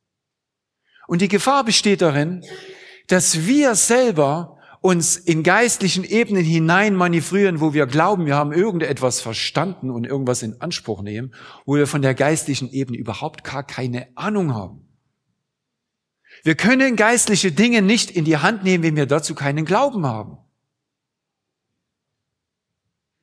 Und 1.07 1.23
die 1.23 1.29
Gefahr 1.29 1.65
besteht 1.65 2.03
darin, 2.03 2.45
dass 3.07 3.47
wir 3.47 3.75
selber 3.75 4.59
uns 4.81 5.17
in 5.17 5.43
geistlichen 5.43 6.05
Ebenen 6.05 6.45
hinein 6.45 6.95
manövrieren, 6.95 7.61
wo 7.61 7.73
wir 7.73 7.87
glauben, 7.87 8.27
wir 8.27 8.37
haben 8.37 8.53
irgendetwas 8.53 9.21
verstanden 9.21 9.91
und 9.91 10.07
irgendwas 10.07 10.43
in 10.43 10.61
Anspruch 10.61 11.03
nehmen, 11.03 11.35
wo 11.65 11.77
wir 11.77 11.87
von 11.87 12.03
der 12.03 12.15
geistlichen 12.15 12.71
Ebene 12.71 12.99
überhaupt 12.99 13.43
gar 13.43 13.67
keine 13.67 14.07
Ahnung 14.17 14.55
haben. 14.55 14.87
Wir 16.45 16.55
können 16.55 16.95
geistliche 16.95 17.51
Dinge 17.51 17.81
nicht 17.81 18.11
in 18.11 18.25
die 18.25 18.37
Hand 18.37 18.63
nehmen, 18.63 18.85
wenn 18.85 18.97
wir 18.97 19.07
dazu 19.07 19.35
keinen 19.35 19.65
Glauben 19.65 20.07
haben. 20.07 20.37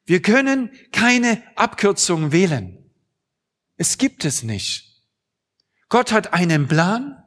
Wir 0.05 0.21
können 0.21 0.71
keine 0.91 1.41
Abkürzung 1.55 2.31
wählen. 2.31 2.91
Es 3.77 3.97
gibt 3.97 4.25
es 4.25 4.43
nicht. 4.43 4.94
Gott 5.95 6.11
hat 6.11 6.33
einen 6.33 6.67
Plan 6.67 7.23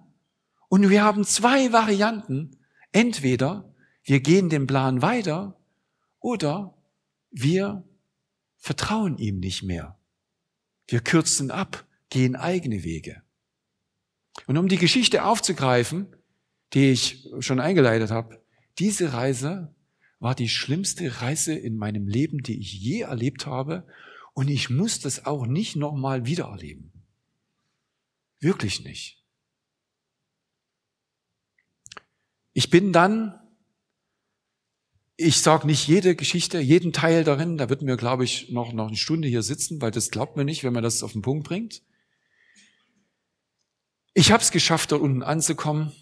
Und 0.68 0.90
wir 0.90 1.02
haben 1.02 1.24
zwei 1.24 1.72
Varianten. 1.72 2.58
Entweder 2.92 3.74
wir 4.02 4.20
gehen 4.20 4.50
den 4.50 4.66
Plan 4.66 5.00
weiter 5.00 5.58
oder 6.20 6.76
wir 7.30 7.82
vertrauen 8.58 9.16
ihm 9.16 9.38
nicht 9.38 9.62
mehr. 9.62 9.98
Wir 10.86 11.00
kürzen 11.00 11.50
ab, 11.50 11.86
gehen 12.10 12.36
eigene 12.36 12.84
Wege. 12.84 13.22
Und 14.46 14.58
um 14.58 14.68
die 14.68 14.76
Geschichte 14.76 15.24
aufzugreifen, 15.24 16.14
die 16.74 16.90
ich 16.90 17.26
schon 17.40 17.60
eingeleitet 17.60 18.10
habe, 18.10 18.44
diese 18.78 19.14
Reise 19.14 19.74
war 20.18 20.34
die 20.34 20.50
schlimmste 20.50 21.22
Reise 21.22 21.54
in 21.54 21.78
meinem 21.78 22.06
Leben, 22.06 22.42
die 22.42 22.60
ich 22.60 22.74
je 22.74 23.00
erlebt 23.00 23.46
habe. 23.46 23.86
Und 24.34 24.48
ich 24.48 24.68
muss 24.68 25.00
das 25.00 25.24
auch 25.24 25.46
nicht 25.46 25.74
nochmal 25.74 26.26
wieder 26.26 26.48
erleben. 26.48 26.97
Wirklich 28.40 28.84
nicht. 28.84 29.24
Ich 32.52 32.70
bin 32.70 32.92
dann, 32.92 33.38
ich 35.16 35.40
sage 35.40 35.66
nicht 35.66 35.86
jede 35.86 36.16
Geschichte, 36.16 36.58
jeden 36.58 36.92
Teil 36.92 37.24
darin, 37.24 37.56
da 37.56 37.68
wird 37.68 37.82
mir, 37.82 37.96
glaube 37.96 38.24
ich, 38.24 38.50
noch, 38.50 38.72
noch 38.72 38.88
eine 38.88 38.96
Stunde 38.96 39.28
hier 39.28 39.42
sitzen, 39.42 39.80
weil 39.80 39.90
das 39.90 40.10
glaubt 40.10 40.36
mir 40.36 40.44
nicht, 40.44 40.64
wenn 40.64 40.72
man 40.72 40.82
das 40.82 41.02
auf 41.02 41.12
den 41.12 41.22
Punkt 41.22 41.46
bringt. 41.46 41.82
Ich 44.14 44.32
habe 44.32 44.42
es 44.42 44.50
geschafft, 44.50 44.92
dort 44.92 45.02
unten 45.02 45.22
anzukommen. 45.22 45.92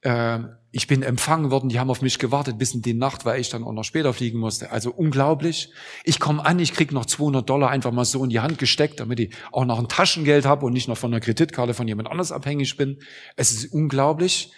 Äh, 0.00 0.40
ich 0.74 0.86
bin 0.86 1.02
empfangen 1.02 1.50
worden, 1.50 1.68
die 1.68 1.78
haben 1.78 1.90
auf 1.90 2.00
mich 2.00 2.18
gewartet 2.18 2.56
bis 2.56 2.72
in 2.72 2.80
die 2.80 2.94
Nacht, 2.94 3.26
weil 3.26 3.38
ich 3.38 3.50
dann 3.50 3.62
auch 3.62 3.74
noch 3.74 3.84
später 3.84 4.14
fliegen 4.14 4.38
musste. 4.38 4.72
Also 4.72 4.90
unglaublich. 4.90 5.70
Ich 6.02 6.18
komme 6.18 6.44
an, 6.44 6.58
ich 6.58 6.72
krieg 6.72 6.92
noch 6.92 7.04
200 7.04 7.48
Dollar 7.48 7.68
einfach 7.68 7.92
mal 7.92 8.06
so 8.06 8.24
in 8.24 8.30
die 8.30 8.40
Hand 8.40 8.56
gesteckt, 8.56 8.98
damit 8.98 9.20
ich 9.20 9.34
auch 9.52 9.66
noch 9.66 9.78
ein 9.78 9.88
Taschengeld 9.88 10.46
habe 10.46 10.64
und 10.64 10.72
nicht 10.72 10.88
noch 10.88 10.96
von 10.96 11.12
einer 11.12 11.20
Kreditkarte 11.20 11.74
von 11.74 11.86
jemand 11.86 12.10
anders 12.10 12.32
abhängig 12.32 12.78
bin. 12.78 12.98
Es 13.36 13.52
ist 13.52 13.74
unglaublich. 13.74 14.50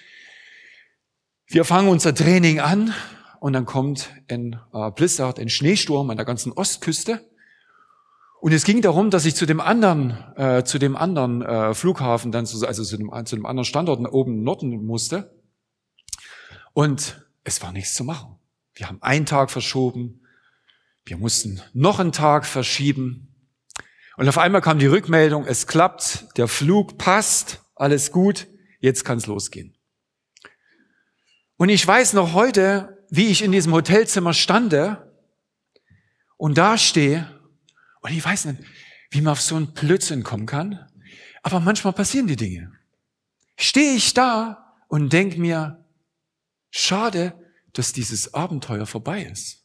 Wir 1.48 1.64
fangen 1.64 1.88
unser 1.88 2.14
Training 2.14 2.60
an 2.60 2.94
und 3.40 3.52
dann 3.52 3.66
kommt 3.66 4.10
ein 4.30 4.60
äh, 4.72 4.92
Blizzard, 4.92 5.40
ein 5.40 5.48
Schneesturm 5.48 6.08
an 6.10 6.16
der 6.16 6.26
ganzen 6.26 6.52
Ostküste. 6.52 7.28
Und 8.40 8.52
es 8.52 8.64
ging 8.64 8.82
darum, 8.82 9.10
dass 9.10 9.24
ich 9.24 9.34
zu 9.34 9.46
dem 9.46 9.60
anderen, 9.60 10.16
äh, 10.36 10.62
zu 10.62 10.78
dem 10.78 10.96
anderen 10.96 11.42
äh, 11.42 11.74
Flughafen 11.74 12.30
dann, 12.30 12.46
zu, 12.46 12.64
also 12.64 12.84
zu 12.84 12.96
dem, 12.96 13.10
zu 13.24 13.34
dem 13.34 13.46
anderen 13.46 13.64
Standort 13.64 14.00
oben 14.12 14.34
im 14.34 14.44
Norden 14.44 14.86
musste. 14.86 15.43
Und 16.74 17.24
es 17.44 17.62
war 17.62 17.72
nichts 17.72 17.94
zu 17.94 18.04
machen. 18.04 18.36
Wir 18.74 18.88
haben 18.88 19.00
einen 19.02 19.24
Tag 19.24 19.50
verschoben. 19.50 20.20
Wir 21.06 21.16
mussten 21.16 21.62
noch 21.72 22.00
einen 22.00 22.12
Tag 22.12 22.44
verschieben. 22.44 23.34
Und 24.16 24.28
auf 24.28 24.38
einmal 24.38 24.60
kam 24.60 24.78
die 24.78 24.86
Rückmeldung, 24.86 25.46
es 25.46 25.66
klappt, 25.66 26.26
der 26.36 26.48
Flug 26.48 26.98
passt, 26.98 27.62
alles 27.74 28.12
gut, 28.12 28.46
jetzt 28.80 29.04
kann 29.04 29.18
es 29.18 29.26
losgehen. 29.26 29.76
Und 31.56 31.68
ich 31.68 31.86
weiß 31.86 32.12
noch 32.12 32.32
heute, 32.32 33.04
wie 33.10 33.28
ich 33.28 33.42
in 33.42 33.52
diesem 33.52 33.72
Hotelzimmer 33.72 34.34
stande 34.34 35.12
und 36.36 36.58
da 36.58 36.78
stehe 36.78 37.28
und 38.00 38.12
ich 38.12 38.24
weiß 38.24 38.46
nicht, 38.46 38.62
wie 39.10 39.20
man 39.20 39.32
auf 39.32 39.40
so 39.40 39.56
einen 39.56 39.72
Blödsinn 39.72 40.22
kommen 40.22 40.46
kann, 40.46 40.88
aber 41.42 41.60
manchmal 41.60 41.92
passieren 41.92 42.26
die 42.26 42.36
Dinge. 42.36 42.72
Stehe 43.56 43.94
ich 43.94 44.14
da 44.14 44.76
und 44.88 45.12
denk 45.12 45.38
mir, 45.38 45.83
Schade, 46.76 47.34
dass 47.72 47.92
dieses 47.92 48.34
Abenteuer 48.34 48.84
vorbei 48.84 49.22
ist. 49.22 49.62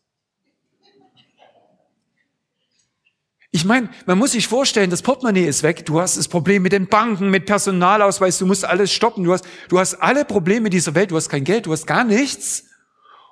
Ich 3.49 3.65
meine, 3.65 3.89
man 4.05 4.19
muss 4.19 4.33
sich 4.33 4.47
vorstellen, 4.47 4.91
das 4.91 5.01
Portemonnaie 5.01 5.47
ist 5.47 5.63
weg, 5.63 5.87
du 5.87 5.99
hast 5.99 6.17
das 6.17 6.27
Problem 6.27 6.61
mit 6.61 6.71
den 6.71 6.87
Banken, 6.87 7.31
mit 7.31 7.47
Personalausweis, 7.47 8.37
du 8.37 8.45
musst 8.45 8.63
alles 8.63 8.93
stoppen, 8.93 9.23
du 9.23 9.33
hast, 9.33 9.43
du 9.69 9.79
hast 9.79 9.95
alle 9.95 10.23
Probleme 10.23 10.69
dieser 10.69 10.93
Welt, 10.93 11.09
du 11.09 11.15
hast 11.15 11.29
kein 11.29 11.45
Geld, 11.45 11.65
du 11.65 11.71
hast 11.71 11.87
gar 11.87 12.03
nichts. 12.03 12.65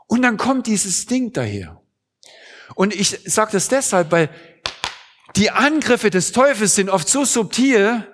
Und 0.07 0.23
dann 0.23 0.37
kommt 0.37 0.65
dieses 0.65 1.05
Ding 1.05 1.31
daher. 1.31 1.79
Und 2.73 2.95
ich 2.95 3.09
sage 3.25 3.51
das 3.51 3.67
deshalb, 3.67 4.11
weil 4.11 4.31
die 5.35 5.51
Angriffe 5.51 6.09
des 6.09 6.31
Teufels 6.31 6.73
sind 6.73 6.89
oft 6.89 7.07
so 7.07 7.25
subtil, 7.25 8.11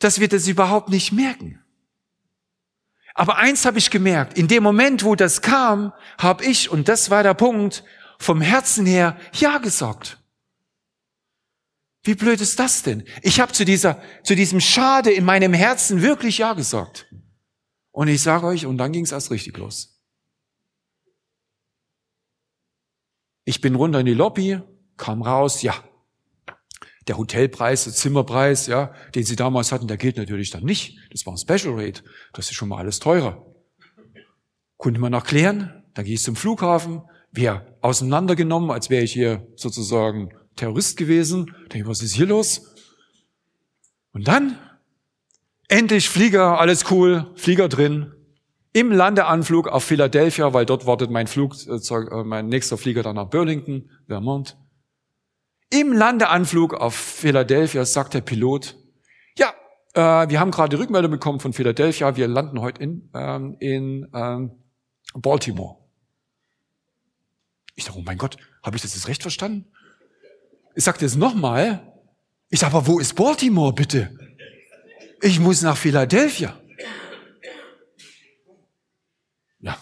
dass 0.00 0.18
wir 0.18 0.26
das 0.26 0.48
überhaupt 0.48 0.88
nicht 0.88 1.12
merken. 1.12 1.59
Aber 3.14 3.36
eins 3.36 3.64
habe 3.64 3.78
ich 3.78 3.90
gemerkt, 3.90 4.38
in 4.38 4.48
dem 4.48 4.62
Moment, 4.62 5.04
wo 5.04 5.14
das 5.14 5.42
kam, 5.42 5.92
habe 6.18 6.44
ich, 6.44 6.70
und 6.70 6.88
das 6.88 7.10
war 7.10 7.22
der 7.22 7.34
Punkt, 7.34 7.84
vom 8.18 8.40
Herzen 8.40 8.86
her 8.86 9.18
Ja 9.32 9.58
gesagt. 9.58 10.18
Wie 12.02 12.14
blöd 12.14 12.40
ist 12.40 12.58
das 12.58 12.82
denn? 12.82 13.04
Ich 13.22 13.40
habe 13.40 13.52
zu 13.52 13.64
dieser, 13.64 14.02
zu 14.22 14.34
diesem 14.34 14.60
Schade 14.60 15.10
in 15.10 15.24
meinem 15.24 15.52
Herzen 15.52 16.02
wirklich 16.02 16.38
Ja 16.38 16.54
gesagt. 16.54 17.06
Und 17.90 18.08
ich 18.08 18.22
sage 18.22 18.46
euch, 18.46 18.66
und 18.66 18.78
dann 18.78 18.92
ging 18.92 19.04
es 19.04 19.12
erst 19.12 19.30
richtig 19.30 19.56
los. 19.58 20.00
Ich 23.44 23.60
bin 23.60 23.74
runter 23.74 24.00
in 24.00 24.06
die 24.06 24.14
Lobby, 24.14 24.60
kam 24.96 25.22
raus, 25.22 25.62
ja, 25.62 25.74
der 27.08 27.16
Hotelpreis, 27.16 27.84
der 27.84 27.92
Zimmerpreis, 27.92 28.66
ja, 28.66 28.92
den 29.14 29.24
sie 29.24 29.36
damals 29.36 29.72
hatten, 29.72 29.88
der 29.88 29.96
gilt 29.96 30.16
natürlich 30.16 30.50
dann 30.50 30.64
nicht. 30.64 30.98
Das 31.10 31.26
war 31.26 31.34
ein 31.34 31.38
Special 31.38 31.74
Rate. 31.74 32.02
Das 32.32 32.50
ist 32.50 32.54
schon 32.54 32.68
mal 32.68 32.78
alles 32.78 32.98
teurer. 32.98 33.46
Konnte 34.76 35.00
man 35.00 35.12
erklären, 35.12 35.82
dann 35.94 36.04
gehe 36.04 36.14
ich 36.14 36.22
zum 36.22 36.36
Flughafen, 36.36 37.02
wäre 37.32 37.76
auseinandergenommen, 37.80 38.70
als 38.70 38.90
wäre 38.90 39.02
ich 39.02 39.12
hier 39.12 39.46
sozusagen 39.56 40.30
Terrorist 40.56 40.96
gewesen. 40.96 41.54
Denke, 41.72 41.88
was 41.88 42.02
ist 42.02 42.14
hier 42.14 42.26
los? 42.26 42.74
Und 44.12 44.28
dann, 44.28 44.58
endlich 45.68 46.08
Flieger, 46.08 46.58
alles 46.58 46.90
cool, 46.90 47.30
Flieger 47.36 47.68
drin, 47.68 48.12
im 48.72 48.92
Landeanflug 48.92 49.68
auf 49.68 49.84
Philadelphia, 49.84 50.52
weil 50.52 50.66
dort 50.66 50.86
wartet 50.86 51.10
mein 51.10 51.26
Flugzeug, 51.26 52.10
äh, 52.12 52.24
mein 52.24 52.46
nächster 52.46 52.78
Flieger 52.78 53.02
dann 53.02 53.16
nach 53.16 53.28
Burlington, 53.28 53.90
Vermont. 54.06 54.56
Im 55.70 55.92
Landeanflug 55.92 56.74
auf 56.74 56.96
Philadelphia 56.96 57.84
sagt 57.84 58.14
der 58.14 58.22
Pilot, 58.22 58.76
ja, 59.38 59.54
äh, 59.94 60.28
wir 60.28 60.40
haben 60.40 60.50
gerade 60.50 60.76
Rückmeldung 60.76 61.12
bekommen 61.12 61.38
von 61.38 61.52
Philadelphia, 61.52 62.16
wir 62.16 62.26
landen 62.26 62.60
heute 62.60 62.82
in, 62.82 63.08
ähm, 63.14 63.56
in 63.60 64.10
ähm, 64.12 64.50
Baltimore. 65.14 65.76
Ich 67.76 67.84
dachte, 67.84 68.00
oh 68.00 68.02
mein 68.02 68.18
Gott, 68.18 68.36
habe 68.64 68.74
ich 68.76 68.82
das 68.82 68.94
jetzt 68.94 69.06
recht 69.06 69.22
verstanden? 69.22 69.70
Ich 70.74 70.82
sagte 70.82 71.06
es 71.06 71.14
nochmal. 71.14 71.86
Ich 72.48 72.58
sage, 72.58 72.74
aber 72.74 72.88
wo 72.88 72.98
ist 72.98 73.14
Baltimore 73.14 73.72
bitte? 73.72 74.18
Ich 75.22 75.38
muss 75.38 75.62
nach 75.62 75.76
Philadelphia. 75.76 76.58
Ja. 79.60 79.78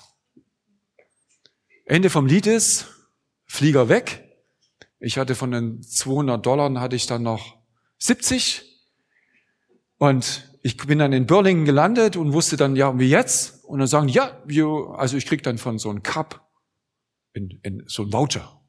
Ende 1.87 2.11
vom 2.11 2.27
Lied 2.27 2.47
ist, 2.47 2.89
Flieger 3.47 3.89
weg, 3.89 4.28
ich 5.01 5.19
hatte 5.19 5.35
von 5.35 5.51
den 5.51 5.83
200 5.83 6.45
Dollar 6.45 6.81
hatte 6.81 6.97
ich 6.97 7.07
dann 7.07 7.23
noch 7.23 7.57
70. 7.99 8.65
Und 9.99 10.49
ich 10.63 10.77
bin 10.77 10.99
dann 10.99 11.13
in 11.13 11.27
Burlington 11.27 11.65
gelandet 11.65 12.17
und 12.17 12.33
wusste 12.33 12.57
dann, 12.57 12.77
ja, 12.77 12.99
wie 12.99 13.09
jetzt? 13.09 13.65
Und 13.65 13.79
dann 13.79 13.89
sagen, 13.89 14.09
ja, 14.09 14.43
wir, 14.47 14.67
also 14.97 15.17
ich 15.17 15.27
krieg 15.27 15.43
dann 15.43 15.59
von 15.59 15.79
so 15.79 15.91
einem 15.91 16.03
Cup, 16.03 16.49
in, 17.33 17.61
in, 17.63 17.85
so 17.87 18.03
ein 18.05 18.13
Voucher. 18.13 18.61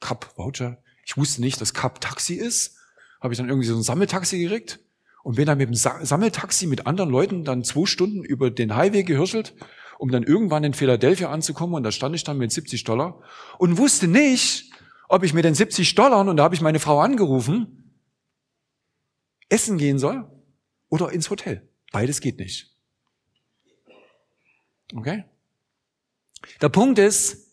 Cup, 0.00 0.32
Voucher. 0.36 0.78
Ich 1.06 1.16
wusste 1.16 1.40
nicht, 1.40 1.60
dass 1.60 1.74
Cup 1.74 2.00
Taxi 2.00 2.34
ist. 2.34 2.76
Habe 3.20 3.34
ich 3.34 3.38
dann 3.38 3.48
irgendwie 3.48 3.66
so 3.66 3.74
ein 3.74 3.82
Sammeltaxi 3.82 4.38
gekriegt 4.38 4.80
und 5.22 5.36
bin 5.36 5.46
dann 5.46 5.58
mit 5.58 5.68
dem 5.68 5.74
Sammeltaxi 5.74 6.66
mit 6.66 6.86
anderen 6.86 7.10
Leuten 7.10 7.44
dann 7.44 7.64
zwei 7.64 7.86
Stunden 7.86 8.22
über 8.22 8.50
den 8.50 8.76
Highway 8.76 9.02
gehirschelt, 9.02 9.54
um 9.98 10.10
dann 10.10 10.22
irgendwann 10.22 10.64
in 10.64 10.74
Philadelphia 10.74 11.30
anzukommen. 11.30 11.74
Und 11.74 11.82
da 11.82 11.90
stand 11.90 12.14
ich 12.14 12.24
dann 12.24 12.38
mit 12.38 12.52
70 12.52 12.84
Dollar 12.84 13.20
und 13.58 13.78
wusste 13.78 14.08
nicht, 14.08 14.73
ob 15.14 15.22
ich 15.22 15.32
mit 15.32 15.44
den 15.44 15.54
70 15.54 15.94
Dollar, 15.94 16.26
und 16.26 16.36
da 16.36 16.42
habe 16.42 16.56
ich 16.56 16.60
meine 16.60 16.80
Frau 16.80 17.00
angerufen, 17.00 17.94
essen 19.48 19.78
gehen 19.78 20.00
soll 20.00 20.28
oder 20.88 21.12
ins 21.12 21.30
Hotel. 21.30 21.68
Beides 21.92 22.20
geht 22.20 22.38
nicht. 22.38 22.74
Okay? 24.92 25.24
Der 26.60 26.68
Punkt 26.68 26.98
ist, 26.98 27.46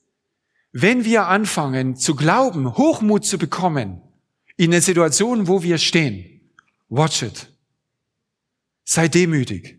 wenn 0.72 1.06
wir 1.06 1.28
anfangen 1.28 1.96
zu 1.96 2.16
glauben, 2.16 2.78
Hochmut 2.78 3.26
zu 3.26 3.38
bekommen, 3.38 4.02
in 4.58 4.72
der 4.72 4.82
Situation, 4.82 5.48
wo 5.48 5.62
wir 5.62 5.78
stehen, 5.78 6.52
watch 6.90 7.22
it. 7.22 7.48
Sei 8.84 9.08
demütig. 9.08 9.78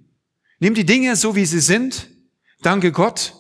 Nimm 0.61 0.75
die 0.75 0.87
Dinge 0.87 1.17
so, 1.17 1.35
wie 1.35 1.47
sie 1.47 1.61
sind. 1.61 2.09
Danke 2.61 2.93
Gott. 2.93 3.35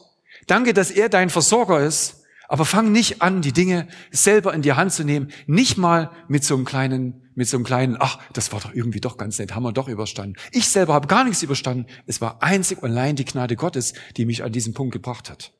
Danke, 0.48 0.74
dass 0.74 0.90
er 0.90 1.09
dein 1.09 1.31
Versorger 1.31 1.87
ist. 1.87 2.21
Aber 2.48 2.64
fang 2.64 2.92
nicht 2.92 3.22
an, 3.22 3.42
die 3.42 3.52
Dinge 3.52 3.88
selber 4.11 4.52
in 4.52 4.62
die 4.62 4.72
Hand 4.72 4.92
zu 4.92 5.05
nehmen. 5.05 5.31
Nicht 5.46 5.78
mal 5.78 6.11
mit 6.28 6.44
so 6.44 6.55
einem 6.55 6.64
kleinen, 6.64 7.31
mit 7.35 7.48
so 7.48 7.57
einem 7.57 7.64
kleinen, 7.64 7.96
ach, 7.98 8.18
das 8.33 8.52
war 8.52 8.61
doch 8.61 8.74
irgendwie 8.74 9.00
doch 9.00 9.16
ganz 9.16 9.38
nett, 9.38 9.55
haben 9.55 9.62
wir 9.62 9.72
doch 9.72 9.88
überstanden. 9.88 10.37
Ich 10.50 10.68
selber 10.68 10.92
habe 10.94 11.07
gar 11.07 11.24
nichts 11.24 11.42
überstanden. 11.42 11.87
Es 12.07 12.20
war 12.20 12.42
einzig 12.42 12.83
und 12.83 12.90
allein 12.90 13.16
die 13.16 13.24
Gnade 13.24 13.57
Gottes, 13.57 13.94
die 14.16 14.26
mich 14.26 14.42
an 14.44 14.52
diesen 14.52 14.74
Punkt 14.74 14.92
gebracht 14.92 15.31
hat. 15.31 15.52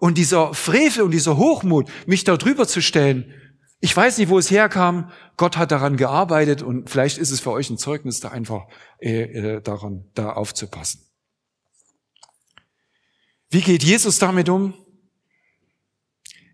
Und 0.00 0.18
dieser 0.18 0.54
Frevel 0.54 1.02
und 1.02 1.12
dieser 1.12 1.36
Hochmut, 1.36 1.88
mich 2.06 2.24
da 2.24 2.36
drüber 2.36 2.66
zu 2.66 2.82
stellen, 2.82 3.32
Ich 3.84 3.96
weiß 3.96 4.18
nicht, 4.18 4.28
wo 4.28 4.38
es 4.38 4.48
herkam. 4.48 5.10
Gott 5.36 5.56
hat 5.56 5.72
daran 5.72 5.96
gearbeitet 5.96 6.62
und 6.62 6.88
vielleicht 6.88 7.18
ist 7.18 7.32
es 7.32 7.40
für 7.40 7.50
euch 7.50 7.68
ein 7.68 7.78
Zeugnis, 7.78 8.20
da 8.20 8.28
einfach 8.28 8.68
äh, 9.00 9.22
äh, 9.56 9.60
daran 9.60 10.04
da 10.14 10.34
aufzupassen. 10.34 11.00
Wie 13.50 13.60
geht 13.60 13.82
Jesus 13.82 14.20
damit 14.20 14.48
um? 14.48 14.74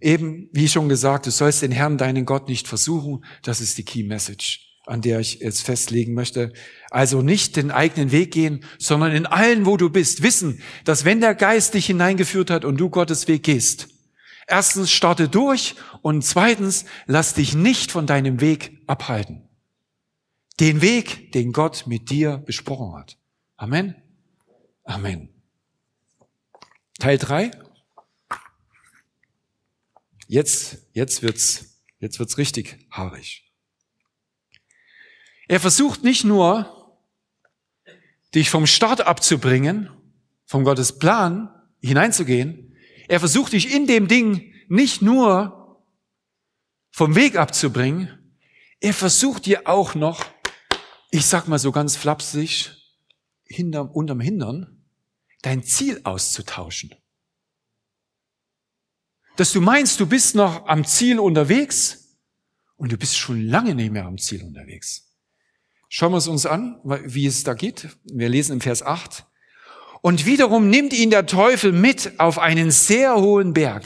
Eben, 0.01 0.49
wie 0.53 0.69
schon 0.69 0.89
gesagt, 0.89 1.27
du 1.27 1.31
sollst 1.31 1.63
den 1.63 1.73
Herrn, 1.73 1.99
deinen 1.99 2.25
Gott, 2.25 2.49
nicht 2.49 2.69
versuchen. 2.69 3.25
Das 3.43 3.61
ist 3.61 3.79
die 3.79 3.85
Key 3.85 4.05
Message, 4.05 4.77
an 4.87 5.03
der 5.03 5.21
ich 5.21 5.41
jetzt 5.41 5.63
festlegen 5.63 6.15
möchte. 6.15 6.53
Also 6.91 7.23
nicht 7.23 7.57
den 7.57 7.71
eigenen 7.71 8.13
Weg 8.13 8.33
gehen, 8.33 8.65
sondern 8.79 9.13
in 9.13 9.27
allen, 9.27 9.67
wo 9.67 9.77
du 9.77 9.91
bist, 9.91 10.23
wissen, 10.23 10.63
dass 10.85 11.05
wenn 11.05 11.21
der 11.21 11.35
Geist 11.35 11.75
dich 11.75 11.87
hineingeführt 11.87 12.51
hat 12.51 12.65
und 12.65 12.77
du 12.79 12.91
Gottes 12.91 13.27
Weg 13.27 13.43
gehst, 13.43 13.89
erstens 14.47 14.91
starte 14.91 15.29
durch 15.29 15.75
und 16.03 16.25
zweitens 16.25 16.85
lass 17.07 17.35
dich 17.35 17.55
nicht 17.55 17.91
von 17.91 18.07
deinem 18.07 18.41
Weg 18.41 18.83
abhalten. 18.87 19.49
Den 20.61 20.81
Weg, 20.81 21.33
den 21.33 21.53
Gott 21.53 21.85
mit 21.87 22.11
dir 22.11 22.39
besprochen 22.39 22.97
hat. 22.97 23.17
Amen. 23.57 23.95
Amen. 24.85 25.29
Teil 26.99 27.19
drei. 27.19 27.51
Jetzt, 30.31 30.87
jetzt 30.93 31.23
wird's, 31.23 31.81
jetzt 32.01 32.19
wird's 32.19 32.37
richtig 32.37 32.77
haarig. 32.91 33.51
Er 35.49 35.59
versucht 35.59 36.05
nicht 36.05 36.25
nur, 36.25 37.01
dich 38.35 38.51
vom 38.51 38.67
Start 38.67 39.01
abzubringen, 39.01 39.89
vom 40.45 40.65
Gottes 40.65 40.99
Plan 40.99 41.49
hineinzugehen. 41.81 42.77
Er 43.09 43.21
versucht 43.21 43.55
dich 43.55 43.75
in 43.75 43.87
dem 43.87 44.07
Ding 44.07 44.53
nicht 44.69 45.01
nur 45.01 45.83
vom 46.91 47.15
Weg 47.15 47.37
abzubringen, 47.37 48.37
er 48.81 48.93
versucht 48.93 49.47
dir 49.47 49.67
auch 49.67 49.95
noch, 49.95 50.25
ich 51.11 51.25
sag 51.25 51.49
mal 51.49 51.59
so 51.59 51.73
ganz 51.73 51.97
flapsig, 51.97 52.71
hinterm, 53.45 53.91
unterm 53.91 54.21
Hindern, 54.21 54.85
dein 55.41 55.65
Ziel 55.65 56.03
auszutauschen. 56.05 56.95
Dass 59.39 59.53
du 59.53 59.61
meinst, 59.61 60.01
du 60.01 60.07
bist 60.07 60.35
noch 60.35 60.67
am 60.67 60.85
Ziel 60.85 61.21
unterwegs 61.21 62.19
und 62.77 62.91
du 62.91 62.97
bist 62.97 63.17
schon 63.17 63.41
lange 63.41 63.77
nicht 63.77 63.93
mehr 63.93 64.05
am 64.05 64.19
Ziel 64.19 64.43
unterwegs. 64.43 65.15
Schauen 65.89 66.11
wir 66.11 66.17
es 66.17 66.27
uns 66.27 66.45
an, 66.45 66.81
wie 66.83 67.25
es 67.25 67.45
da 67.45 67.55
geht. 67.55 67.89
Wir 68.03 68.29
lesen 68.29 68.55
im 68.55 68.61
Vers 68.61 68.83
8. 68.83 69.27
Und 70.03 70.27
wiederum 70.27 70.69
nimmt 70.69 70.93
ihn 70.93 71.11
der 71.11 71.27
Teufel 71.27 71.71
mit 71.71 72.19
auf 72.19 72.41
einen 72.41 72.73
sehr 72.73 73.15
hohen 73.15 73.55
Berg. 73.55 73.85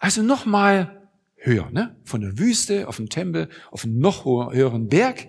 Also 0.00 0.22
nochmal 0.22 1.08
höher, 1.36 1.70
ne? 1.70 2.00
Von 2.02 2.22
der 2.22 2.36
Wüste 2.36 2.88
auf 2.88 2.96
den 2.96 3.08
Tempel, 3.08 3.48
auf 3.70 3.84
einen 3.84 4.00
noch 4.00 4.24
höheren 4.24 4.88
Berg. 4.88 5.28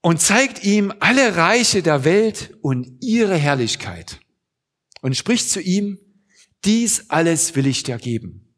Und 0.00 0.20
zeigt 0.20 0.64
ihm 0.64 0.92
alle 0.98 1.36
Reiche 1.36 1.80
der 1.80 2.02
Welt 2.04 2.58
und 2.60 3.04
ihre 3.04 3.36
Herrlichkeit. 3.36 4.18
Und 5.00 5.16
spricht 5.16 5.48
zu 5.48 5.60
ihm, 5.60 6.00
dies 6.64 7.10
alles 7.10 7.54
will 7.56 7.66
ich 7.66 7.82
dir 7.82 7.98
geben. 7.98 8.54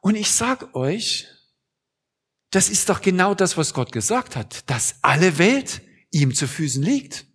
Und 0.00 0.16
ich 0.16 0.30
sag 0.30 0.74
euch, 0.74 1.28
das 2.50 2.68
ist 2.68 2.88
doch 2.88 3.00
genau 3.00 3.34
das, 3.34 3.56
was 3.56 3.72
Gott 3.72 3.92
gesagt 3.92 4.36
hat, 4.36 4.68
dass 4.68 4.96
alle 5.02 5.38
Welt 5.38 5.80
ihm 6.10 6.34
zu 6.34 6.46
Füßen 6.46 6.82
liegt. 6.82 7.26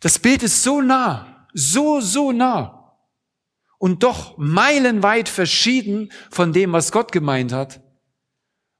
Das 0.00 0.18
Bild 0.18 0.42
ist 0.42 0.62
so 0.62 0.80
nah, 0.80 1.48
so, 1.52 2.00
so 2.00 2.32
nah 2.32 2.76
und 3.78 4.02
doch 4.02 4.38
meilenweit 4.38 5.28
verschieden 5.28 6.10
von 6.30 6.52
dem, 6.52 6.72
was 6.72 6.92
Gott 6.92 7.12
gemeint 7.12 7.52
hat. 7.52 7.82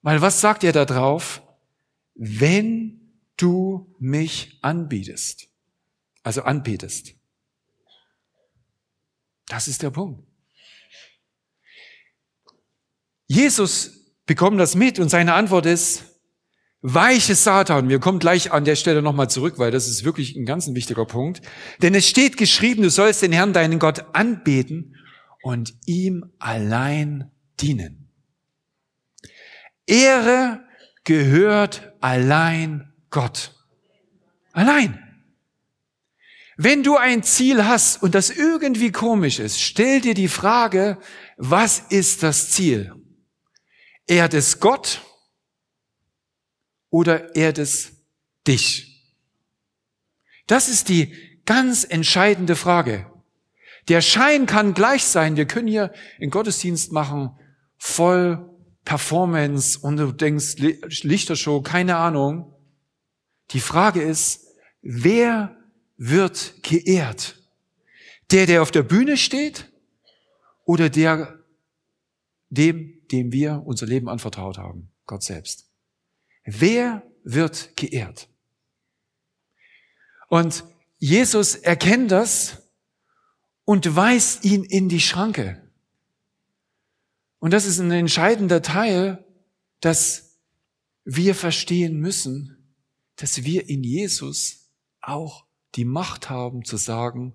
Weil 0.02 0.22
was 0.22 0.40
sagt 0.40 0.64
er 0.64 0.72
da 0.72 0.84
drauf? 0.84 1.42
Wenn 2.14 3.20
du 3.36 3.94
mich 3.98 4.58
anbietest, 4.62 5.48
also 6.22 6.42
anbetest. 6.42 7.14
Das 9.48 9.68
ist 9.68 9.82
der 9.82 9.90
Punkt. 9.90 10.26
Jesus 13.28 14.14
bekommen 14.26 14.58
das 14.58 14.74
mit 14.74 14.98
und 14.98 15.08
seine 15.08 15.34
Antwort 15.34 15.66
ist, 15.66 16.04
weiche 16.82 17.34
Satan. 17.34 17.88
Wir 17.88 17.98
kommen 17.98 18.18
gleich 18.18 18.52
an 18.52 18.64
der 18.64 18.76
Stelle 18.76 19.02
nochmal 19.02 19.30
zurück, 19.30 19.58
weil 19.58 19.70
das 19.70 19.88
ist 19.88 20.04
wirklich 20.04 20.36
ein 20.36 20.46
ganz 20.46 20.72
wichtiger 20.72 21.04
Punkt. 21.04 21.42
Denn 21.82 21.94
es 21.94 22.08
steht 22.08 22.36
geschrieben, 22.36 22.82
du 22.82 22.90
sollst 22.90 23.22
den 23.22 23.32
Herrn, 23.32 23.52
deinen 23.52 23.78
Gott, 23.78 24.04
anbeten 24.14 24.96
und 25.42 25.74
ihm 25.86 26.32
allein 26.38 27.30
dienen. 27.60 28.08
Ehre 29.86 30.64
gehört 31.04 31.92
allein 32.00 32.92
Gott. 33.10 33.52
Allein. 34.52 35.05
Wenn 36.56 36.82
du 36.82 36.96
ein 36.96 37.22
Ziel 37.22 37.66
hast 37.66 38.02
und 38.02 38.14
das 38.14 38.30
irgendwie 38.30 38.90
komisch 38.90 39.38
ist, 39.38 39.60
stell 39.60 40.00
dir 40.00 40.14
die 40.14 40.28
Frage, 40.28 40.98
was 41.36 41.80
ist 41.90 42.22
das 42.22 42.50
Ziel? 42.50 42.94
Ehrt 44.06 44.32
es 44.32 44.58
Gott 44.58 45.02
oder 46.88 47.34
ehrt 47.36 47.58
es 47.58 47.92
dich? 48.46 49.14
Das 50.46 50.68
ist 50.68 50.88
die 50.88 51.14
ganz 51.44 51.84
entscheidende 51.84 52.56
Frage. 52.56 53.10
Der 53.88 54.00
Schein 54.00 54.46
kann 54.46 54.72
gleich 54.72 55.04
sein. 55.04 55.36
Wir 55.36 55.46
können 55.46 55.68
hier 55.68 55.92
in 56.18 56.30
Gottesdienst 56.30 56.90
machen, 56.90 57.38
voll 57.76 58.50
Performance 58.84 59.78
und 59.78 59.98
du 59.98 60.12
denkst 60.12 60.56
Lichtershow, 60.58 61.60
keine 61.60 61.96
Ahnung. 61.96 62.54
Die 63.50 63.60
Frage 63.60 64.00
ist, 64.00 64.46
wer 64.80 65.56
wird 65.96 66.62
geehrt? 66.62 67.42
Der, 68.30 68.46
der 68.46 68.62
auf 68.62 68.70
der 68.70 68.82
Bühne 68.82 69.16
steht 69.16 69.70
oder 70.64 70.90
der, 70.90 71.38
dem, 72.50 73.00
dem 73.10 73.32
wir 73.32 73.62
unser 73.64 73.86
Leben 73.86 74.08
anvertraut 74.08 74.58
haben, 74.58 74.90
Gott 75.06 75.22
selbst. 75.22 75.70
Wer 76.44 77.02
wird 77.24 77.76
geehrt? 77.76 78.28
Und 80.28 80.64
Jesus 80.98 81.54
erkennt 81.54 82.10
das 82.10 82.62
und 83.64 83.94
weist 83.94 84.44
ihn 84.44 84.64
in 84.64 84.88
die 84.88 85.00
Schranke. 85.00 85.62
Und 87.38 87.52
das 87.52 87.66
ist 87.66 87.78
ein 87.78 87.90
entscheidender 87.90 88.62
Teil, 88.62 89.24
dass 89.80 90.38
wir 91.04 91.34
verstehen 91.34 91.98
müssen, 92.00 92.74
dass 93.16 93.44
wir 93.44 93.68
in 93.68 93.84
Jesus 93.84 94.70
auch 95.00 95.45
die 95.76 95.84
Macht 95.84 96.30
haben 96.30 96.64
zu 96.64 96.76
sagen, 96.76 97.34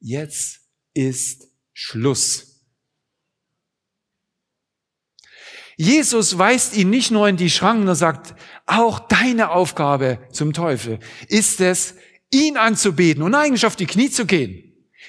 jetzt 0.00 0.60
ist 0.94 1.48
Schluss. 1.72 2.56
Jesus 5.76 6.38
weist 6.38 6.74
ihn 6.74 6.88
nicht 6.90 7.10
nur 7.10 7.28
in 7.28 7.36
die 7.36 7.50
Schranken 7.50 7.88
und 7.88 7.94
sagt, 7.94 8.34
auch 8.64 8.98
deine 8.98 9.50
Aufgabe 9.50 10.18
zum 10.32 10.52
Teufel 10.52 10.98
ist 11.28 11.60
es, 11.60 11.94
ihn 12.32 12.56
anzubeten 12.56 13.22
und 13.22 13.34
eigentlich 13.34 13.66
auf 13.66 13.76
die 13.76 13.86
Knie 13.86 14.10
zu 14.10 14.26
gehen. 14.26 14.62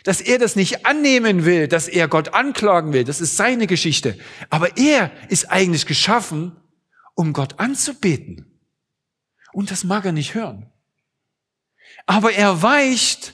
Dass 0.04 0.22
er 0.22 0.38
das 0.38 0.56
nicht 0.56 0.86
annehmen 0.86 1.46
will, 1.46 1.68
dass 1.68 1.88
er 1.88 2.08
Gott 2.08 2.34
anklagen 2.34 2.94
will, 2.94 3.04
das 3.04 3.22
ist 3.22 3.38
seine 3.38 3.66
Geschichte. 3.66 4.18
Aber 4.50 4.78
er 4.78 5.12
ist 5.30 5.50
eigentlich 5.50 5.86
geschaffen, 5.86 6.56
um 7.16 7.34
Gott 7.34 7.60
anzubeten. 7.60 8.60
Und 9.54 9.72
das 9.72 9.84
mag 9.84 10.06
er 10.06 10.12
nicht 10.12 10.36
hören. 10.36 10.72
Aber 12.06 12.32
er 12.34 12.62
weicht, 12.62 13.34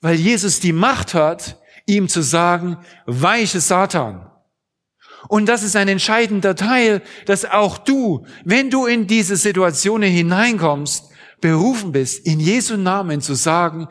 weil 0.00 0.16
Jesus 0.16 0.60
die 0.60 0.72
Macht 0.72 1.14
hat, 1.14 1.60
ihm 1.86 2.08
zu 2.08 2.22
sagen, 2.22 2.78
weiche 3.06 3.60
Satan. 3.60 4.30
Und 5.28 5.46
das 5.46 5.62
ist 5.62 5.76
ein 5.76 5.88
entscheidender 5.88 6.54
Teil, 6.54 7.02
dass 7.26 7.44
auch 7.44 7.78
du, 7.78 8.26
wenn 8.44 8.70
du 8.70 8.86
in 8.86 9.06
diese 9.06 9.36
Situationen 9.36 10.10
hineinkommst, 10.10 11.10
berufen 11.40 11.92
bist, 11.92 12.26
in 12.26 12.40
Jesu 12.40 12.76
Namen 12.76 13.20
zu 13.20 13.34
sagen, 13.34 13.88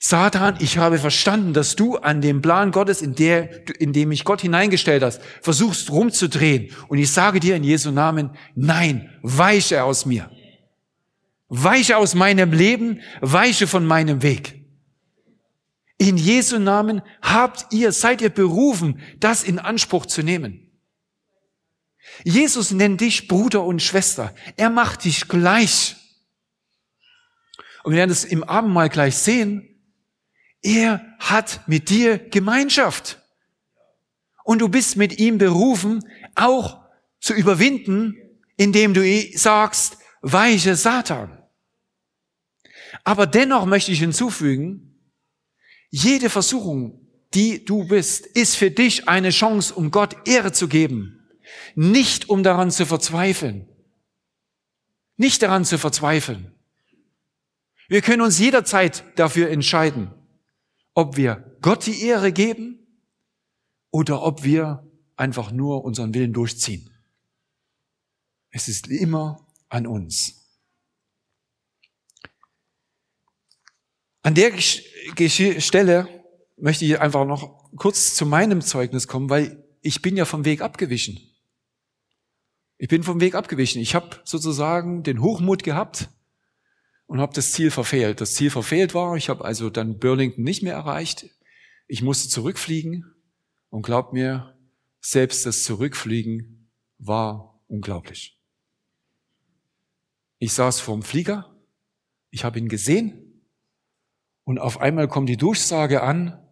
Satan, 0.00 0.56
ich 0.60 0.78
habe 0.78 0.98
verstanden, 0.98 1.52
dass 1.52 1.74
du 1.74 1.96
an 1.96 2.20
dem 2.20 2.40
Plan 2.40 2.70
Gottes, 2.70 3.02
in, 3.02 3.16
der, 3.16 3.68
in 3.80 3.92
dem 3.92 4.12
ich 4.12 4.24
Gott 4.24 4.42
hineingestellt 4.42 5.02
hast, 5.02 5.20
versuchst 5.42 5.90
rumzudrehen. 5.90 6.70
Und 6.86 6.98
ich 6.98 7.10
sage 7.10 7.40
dir 7.40 7.56
in 7.56 7.64
Jesu 7.64 7.90
Namen, 7.90 8.30
nein, 8.54 9.10
weiche 9.22 9.82
aus 9.82 10.06
mir. 10.06 10.30
Weiche 11.48 11.96
aus 11.96 12.14
meinem 12.14 12.52
Leben, 12.52 13.00
weiche 13.20 13.66
von 13.66 13.86
meinem 13.86 14.22
Weg. 14.22 14.58
In 15.96 16.16
Jesu 16.16 16.58
Namen 16.58 17.02
habt 17.22 17.72
ihr, 17.72 17.92
seid 17.92 18.20
ihr 18.20 18.30
berufen, 18.30 19.00
das 19.18 19.42
in 19.42 19.58
Anspruch 19.58 20.06
zu 20.06 20.22
nehmen. 20.22 20.70
Jesus 22.24 22.70
nennt 22.70 23.00
dich 23.00 23.28
Bruder 23.28 23.64
und 23.64 23.82
Schwester. 23.82 24.34
Er 24.56 24.70
macht 24.70 25.04
dich 25.04 25.28
gleich. 25.28 25.96
Und 27.82 27.92
wir 27.92 27.98
werden 27.98 28.10
es 28.10 28.24
im 28.24 28.44
Abendmahl 28.44 28.88
gleich 28.88 29.16
sehen. 29.16 29.68
Er 30.62 31.16
hat 31.18 31.66
mit 31.66 31.90
dir 31.90 32.18
Gemeinschaft. 32.18 33.20
Und 34.44 34.60
du 34.60 34.68
bist 34.68 34.96
mit 34.96 35.18
ihm 35.18 35.38
berufen, 35.38 36.04
auch 36.34 36.82
zu 37.20 37.34
überwinden, 37.34 38.14
indem 38.56 38.94
du 38.94 39.02
sagst, 39.36 39.98
weiche 40.22 40.76
Satan. 40.76 41.37
Aber 43.08 43.26
dennoch 43.26 43.64
möchte 43.64 43.90
ich 43.90 44.00
hinzufügen, 44.00 45.00
jede 45.88 46.28
Versuchung, 46.28 47.08
die 47.32 47.64
du 47.64 47.88
bist, 47.88 48.26
ist 48.26 48.56
für 48.56 48.70
dich 48.70 49.08
eine 49.08 49.30
Chance, 49.30 49.72
um 49.72 49.90
Gott 49.90 50.28
Ehre 50.28 50.52
zu 50.52 50.68
geben, 50.68 51.26
nicht 51.74 52.28
um 52.28 52.42
daran 52.42 52.70
zu 52.70 52.84
verzweifeln. 52.84 53.66
Nicht 55.16 55.40
daran 55.40 55.64
zu 55.64 55.78
verzweifeln. 55.78 56.52
Wir 57.88 58.02
können 58.02 58.20
uns 58.20 58.38
jederzeit 58.38 59.04
dafür 59.16 59.48
entscheiden, 59.48 60.12
ob 60.92 61.16
wir 61.16 61.56
Gott 61.62 61.86
die 61.86 62.02
Ehre 62.02 62.30
geben 62.30 62.78
oder 63.90 64.22
ob 64.22 64.44
wir 64.44 64.86
einfach 65.16 65.50
nur 65.50 65.82
unseren 65.82 66.12
Willen 66.12 66.34
durchziehen. 66.34 66.90
Es 68.50 68.68
ist 68.68 68.86
immer 68.88 69.48
an 69.70 69.86
uns. 69.86 70.37
An 74.22 74.34
der 74.34 74.58
Stelle 74.58 76.08
möchte 76.56 76.84
ich 76.84 77.00
einfach 77.00 77.24
noch 77.24 77.70
kurz 77.76 78.14
zu 78.14 78.26
meinem 78.26 78.60
Zeugnis 78.60 79.06
kommen, 79.06 79.30
weil 79.30 79.64
ich 79.80 80.02
bin 80.02 80.16
ja 80.16 80.24
vom 80.24 80.44
Weg 80.44 80.60
abgewichen. 80.60 81.20
Ich 82.78 82.88
bin 82.88 83.02
vom 83.02 83.20
Weg 83.20 83.34
abgewichen. 83.34 83.80
Ich 83.80 83.94
habe 83.94 84.20
sozusagen 84.24 85.02
den 85.02 85.20
Hochmut 85.20 85.62
gehabt 85.62 86.10
und 87.06 87.20
habe 87.20 87.34
das 87.34 87.52
Ziel 87.52 87.70
verfehlt. 87.70 88.20
Das 88.20 88.34
Ziel 88.34 88.50
verfehlt 88.50 88.94
war, 88.94 89.16
ich 89.16 89.28
habe 89.28 89.44
also 89.44 89.70
dann 89.70 89.98
Burlington 89.98 90.44
nicht 90.44 90.62
mehr 90.62 90.74
erreicht. 90.74 91.26
Ich 91.86 92.02
musste 92.02 92.28
zurückfliegen 92.28 93.04
und 93.70 93.82
glaubt 93.82 94.12
mir, 94.12 94.56
selbst 95.00 95.46
das 95.46 95.62
Zurückfliegen 95.64 96.70
war 96.98 97.60
unglaublich. 97.66 98.38
Ich 100.38 100.52
saß 100.52 100.80
vorm 100.80 101.02
Flieger, 101.02 101.56
ich 102.30 102.44
habe 102.44 102.58
ihn 102.58 102.68
gesehen 102.68 103.27
und 104.48 104.58
auf 104.58 104.80
einmal 104.80 105.08
kommt 105.08 105.28
die 105.28 105.36
Durchsage 105.36 106.02
an, 106.02 106.42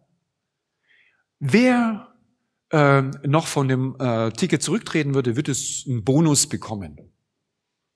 wer 1.39 2.13
äh, 2.71 3.01
noch 3.25 3.47
von 3.47 3.67
dem 3.67 3.95
äh, 3.99 4.29
Ticket 4.33 4.61
zurücktreten 4.61 5.15
würde, 5.15 5.35
wird 5.35 5.49
es 5.49 5.83
einen 5.87 6.03
Bonus 6.03 6.45
bekommen. 6.45 6.99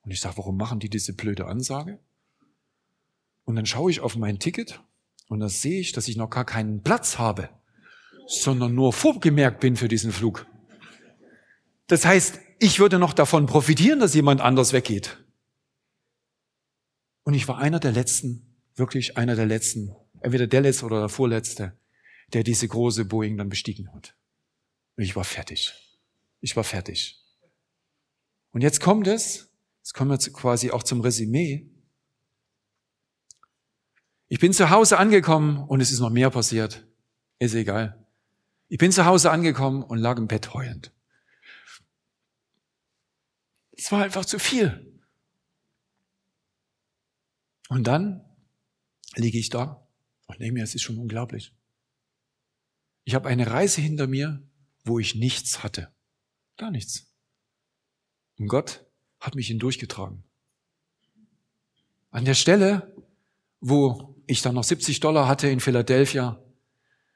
Und 0.01 0.09
ich 0.09 0.19
sage, 0.19 0.39
warum 0.39 0.57
machen 0.57 0.79
die 0.79 0.89
diese 0.89 1.13
blöde 1.13 1.45
Ansage? 1.45 1.99
Und 3.43 3.55
dann 3.57 3.67
schaue 3.67 3.91
ich 3.91 3.99
auf 3.99 4.15
mein 4.15 4.39
Ticket 4.39 4.81
und 5.27 5.39
da 5.39 5.49
sehe 5.49 5.79
ich, 5.79 5.91
dass 5.91 6.07
ich 6.07 6.17
noch 6.17 6.31
gar 6.31 6.45
keinen 6.45 6.81
Platz 6.81 7.19
habe, 7.19 7.49
sondern 8.25 8.73
nur 8.73 8.93
vorgemerkt 8.93 9.59
bin 9.59 9.75
für 9.75 9.87
diesen 9.87 10.11
Flug. 10.11 10.47
Das 11.85 12.05
heißt, 12.05 12.39
ich 12.57 12.79
würde 12.79 12.97
noch 12.97 13.13
davon 13.13 13.45
profitieren, 13.45 13.99
dass 13.99 14.15
jemand 14.15 14.41
anders 14.41 14.73
weggeht. 14.73 15.23
Und 17.21 17.35
ich 17.35 17.47
war 17.47 17.59
einer 17.59 17.79
der 17.79 17.91
letzten, 17.91 18.50
wirklich 18.81 19.15
einer 19.15 19.35
der 19.35 19.45
letzten, 19.45 19.95
entweder 20.21 20.47
der 20.47 20.61
letzte 20.61 20.85
oder 20.85 20.99
der 20.99 21.09
vorletzte, 21.09 21.77
der 22.33 22.43
diese 22.43 22.67
große 22.67 23.05
Boeing 23.05 23.37
dann 23.37 23.47
bestiegen 23.47 23.93
hat. 23.93 24.15
Und 24.97 25.03
ich 25.03 25.15
war 25.15 25.23
fertig. 25.23 25.73
Ich 26.41 26.55
war 26.55 26.63
fertig. 26.63 27.23
Und 28.51 28.61
jetzt 28.61 28.81
kommt 28.81 29.07
es, 29.07 29.53
jetzt 29.77 29.93
kommen 29.93 30.09
wir 30.09 30.17
quasi 30.33 30.71
auch 30.71 30.83
zum 30.83 31.01
Resümee. 31.01 31.69
Ich 34.27 34.39
bin 34.39 34.51
zu 34.51 34.71
Hause 34.71 34.97
angekommen 34.97 35.63
und 35.69 35.79
es 35.79 35.91
ist 35.91 35.99
noch 35.99 36.09
mehr 36.09 36.31
passiert. 36.31 36.85
Ist 37.37 37.53
egal. 37.53 38.03
Ich 38.67 38.79
bin 38.79 38.91
zu 38.91 39.05
Hause 39.05 39.29
angekommen 39.29 39.83
und 39.83 39.99
lag 39.99 40.17
im 40.17 40.27
Bett 40.27 40.55
heulend. 40.55 40.91
Es 43.73 43.91
war 43.91 44.03
einfach 44.03 44.25
zu 44.25 44.39
viel. 44.39 44.99
Und 47.69 47.85
dann 47.85 48.25
liege 49.15 49.37
ich 49.37 49.49
da 49.49 49.87
und 50.27 50.39
nehme 50.39 50.59
mir, 50.59 50.63
es 50.63 50.75
ist 50.75 50.81
schon 50.81 50.97
unglaublich. 50.97 51.53
Ich 53.03 53.15
habe 53.15 53.27
eine 53.27 53.47
Reise 53.47 53.81
hinter 53.81 54.07
mir, 54.07 54.41
wo 54.83 54.99
ich 54.99 55.15
nichts 55.15 55.63
hatte. 55.63 55.91
Gar 56.57 56.71
nichts. 56.71 57.07
Und 58.37 58.47
Gott 58.47 58.85
hat 59.19 59.35
mich 59.35 59.47
hindurchgetragen. 59.47 60.23
An 62.09 62.25
der 62.25 62.33
Stelle, 62.33 62.95
wo 63.59 64.15
ich 64.27 64.41
dann 64.41 64.55
noch 64.55 64.63
70 64.63 64.99
Dollar 64.99 65.27
hatte 65.27 65.47
in 65.47 65.59
Philadelphia, 65.59 66.43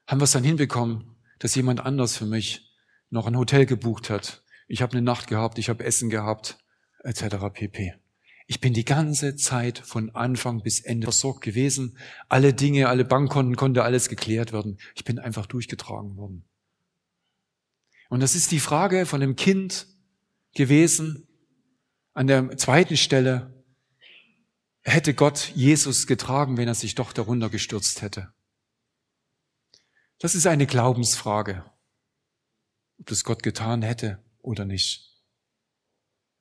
haben 0.07 0.19
wir 0.19 0.25
es 0.25 0.31
dann 0.31 0.43
hinbekommen, 0.43 1.15
dass 1.39 1.55
jemand 1.55 1.81
anders 1.81 2.17
für 2.17 2.25
mich 2.25 2.73
noch 3.09 3.27
ein 3.27 3.37
Hotel 3.37 3.65
gebucht 3.65 4.09
hat. 4.09 4.43
Ich 4.67 4.81
habe 4.81 4.93
eine 4.93 5.01
Nacht 5.01 5.27
gehabt, 5.27 5.57
ich 5.57 5.69
habe 5.69 5.83
Essen 5.83 6.09
gehabt, 6.09 6.57
etc. 7.03 7.35
pp. 7.53 7.95
Ich 8.47 8.59
bin 8.59 8.73
die 8.73 8.85
ganze 8.85 9.35
Zeit 9.35 9.79
von 9.79 10.11
Anfang 10.11 10.61
bis 10.61 10.79
Ende 10.79 11.05
versorgt 11.05 11.41
gewesen. 11.41 11.97
Alle 12.29 12.53
Dinge, 12.53 12.89
alle 12.89 13.03
Bankkonten 13.03 13.55
konnte 13.55 13.83
alles 13.83 14.07
geklärt 14.07 14.53
werden. 14.53 14.77
Ich 14.93 15.03
bin 15.03 15.17
einfach 15.17 15.47
durchgetragen 15.47 16.15
worden. 16.15 16.45
Und 18.09 18.19
das 18.19 18.35
ist 18.35 18.51
die 18.51 18.59
Frage 18.59 19.07
von 19.07 19.19
dem 19.19 19.35
Kind 19.35 19.87
gewesen. 20.53 21.27
An 22.13 22.27
der 22.27 22.55
zweiten 22.57 22.97
Stelle 22.97 23.63
hätte 24.83 25.15
Gott 25.15 25.51
Jesus 25.55 26.05
getragen, 26.05 26.57
wenn 26.57 26.67
er 26.67 26.75
sich 26.75 26.93
doch 26.93 27.13
darunter 27.13 27.49
gestürzt 27.49 28.03
hätte. 28.03 28.31
Das 30.19 30.35
ist 30.35 30.45
eine 30.45 30.67
Glaubensfrage, 30.67 31.65
ob 32.99 33.07
das 33.07 33.23
Gott 33.23 33.41
getan 33.41 33.81
hätte 33.81 34.23
oder 34.41 34.65
nicht. 34.65 35.23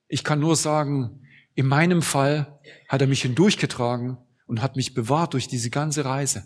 Ich 0.07 0.22
kann 0.22 0.38
nur 0.38 0.55
sagen, 0.55 1.24
in 1.55 1.66
meinem 1.66 2.02
Fall 2.02 2.61
hat 2.88 3.00
er 3.00 3.07
mich 3.07 3.22
hindurchgetragen 3.22 4.18
und 4.46 4.62
hat 4.62 4.76
mich 4.76 4.94
bewahrt 4.94 5.34
durch 5.34 5.48
diese 5.48 5.70
ganze 5.70 6.05
Reise. 6.05 6.44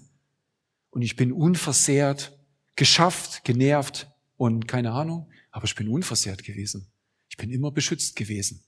Und 0.91 1.03
ich 1.03 1.17
bin 1.17 1.33
unversehrt, 1.33 2.39
geschafft, 2.77 3.45
genervt, 3.45 4.09
und 4.39 4.69
keine 4.69 4.93
Ahnung, 4.93 5.31
aber 5.51 5.67
ich 5.67 5.75
bin 5.75 5.89
unversehrt 5.89 6.45
gewesen. 6.45 6.91
Ich 7.29 7.37
bin 7.37 7.51
immer 7.51 7.71
beschützt 7.71 8.17
gewesen. 8.17 8.65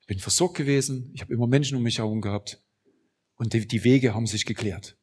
Ich 0.00 0.06
bin 0.06 0.18
versorgt 0.18 0.56
gewesen, 0.56 1.10
ich 1.14 1.20
habe 1.20 1.32
immer 1.32 1.46
Menschen 1.46 1.76
um 1.76 1.82
mich 1.82 1.98
herum 1.98 2.20
gehabt 2.20 2.62
und 3.36 3.52
die, 3.52 3.66
die 3.66 3.84
Wege 3.84 4.14
haben 4.14 4.26
sich 4.26 4.46
geklärt. 4.46 4.96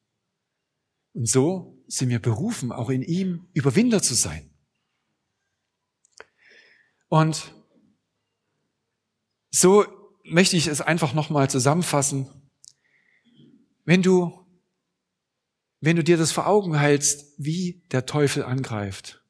Und 1.13 1.29
so 1.29 1.77
sind 1.87 2.09
wir 2.09 2.19
berufen, 2.19 2.71
auch 2.71 2.89
in 2.89 3.03
ihm 3.03 3.47
Überwinder 3.53 4.01
zu 4.01 4.15
sein. 4.15 4.49
Und 7.07 7.53
so 9.51 9.85
möchte 10.23 10.57
ich 10.57 10.67
es 10.67 10.81
einfach 10.81 11.13
nochmal 11.13 11.49
zusammenfassen. 11.49 12.27
Wenn 13.85 14.01
du, 14.01 14.45
wenn 15.81 15.95
du 15.95 16.03
dir 16.03 16.17
das 16.17 16.31
vor 16.31 16.47
Augen 16.47 16.77
hältst, 16.77 17.33
wie 17.37 17.83
der 17.91 18.05
Teufel 18.05 18.43
angreift, 18.43 19.23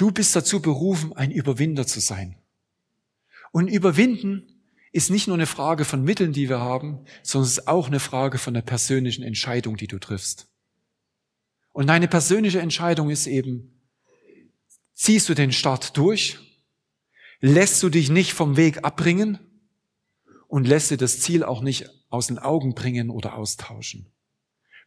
Du 0.00 0.10
bist 0.10 0.34
dazu 0.34 0.62
berufen, 0.62 1.12
ein 1.12 1.30
Überwinder 1.30 1.86
zu 1.86 2.00
sein. 2.00 2.38
Und 3.52 3.68
überwinden 3.68 4.64
ist 4.92 5.10
nicht 5.10 5.26
nur 5.26 5.36
eine 5.36 5.44
Frage 5.44 5.84
von 5.84 6.02
Mitteln, 6.02 6.32
die 6.32 6.48
wir 6.48 6.58
haben, 6.58 7.04
sondern 7.22 7.46
es 7.46 7.58
ist 7.58 7.68
auch 7.68 7.88
eine 7.88 8.00
Frage 8.00 8.38
von 8.38 8.54
der 8.54 8.62
persönlichen 8.62 9.22
Entscheidung, 9.22 9.76
die 9.76 9.88
du 9.88 9.98
triffst. 9.98 10.48
Und 11.72 11.88
deine 11.88 12.08
persönliche 12.08 12.60
Entscheidung 12.60 13.10
ist 13.10 13.26
eben, 13.26 13.78
ziehst 14.94 15.28
du 15.28 15.34
den 15.34 15.52
Start 15.52 15.98
durch, 15.98 16.38
lässt 17.40 17.82
du 17.82 17.90
dich 17.90 18.08
nicht 18.08 18.32
vom 18.32 18.56
Weg 18.56 18.82
abbringen 18.82 19.38
und 20.50 20.66
lässt 20.66 20.90
dir 20.90 20.96
das 20.96 21.20
Ziel 21.20 21.44
auch 21.44 21.62
nicht 21.62 21.88
aus 22.10 22.26
den 22.26 22.38
Augen 22.38 22.74
bringen 22.74 23.08
oder 23.08 23.36
austauschen. 23.36 24.06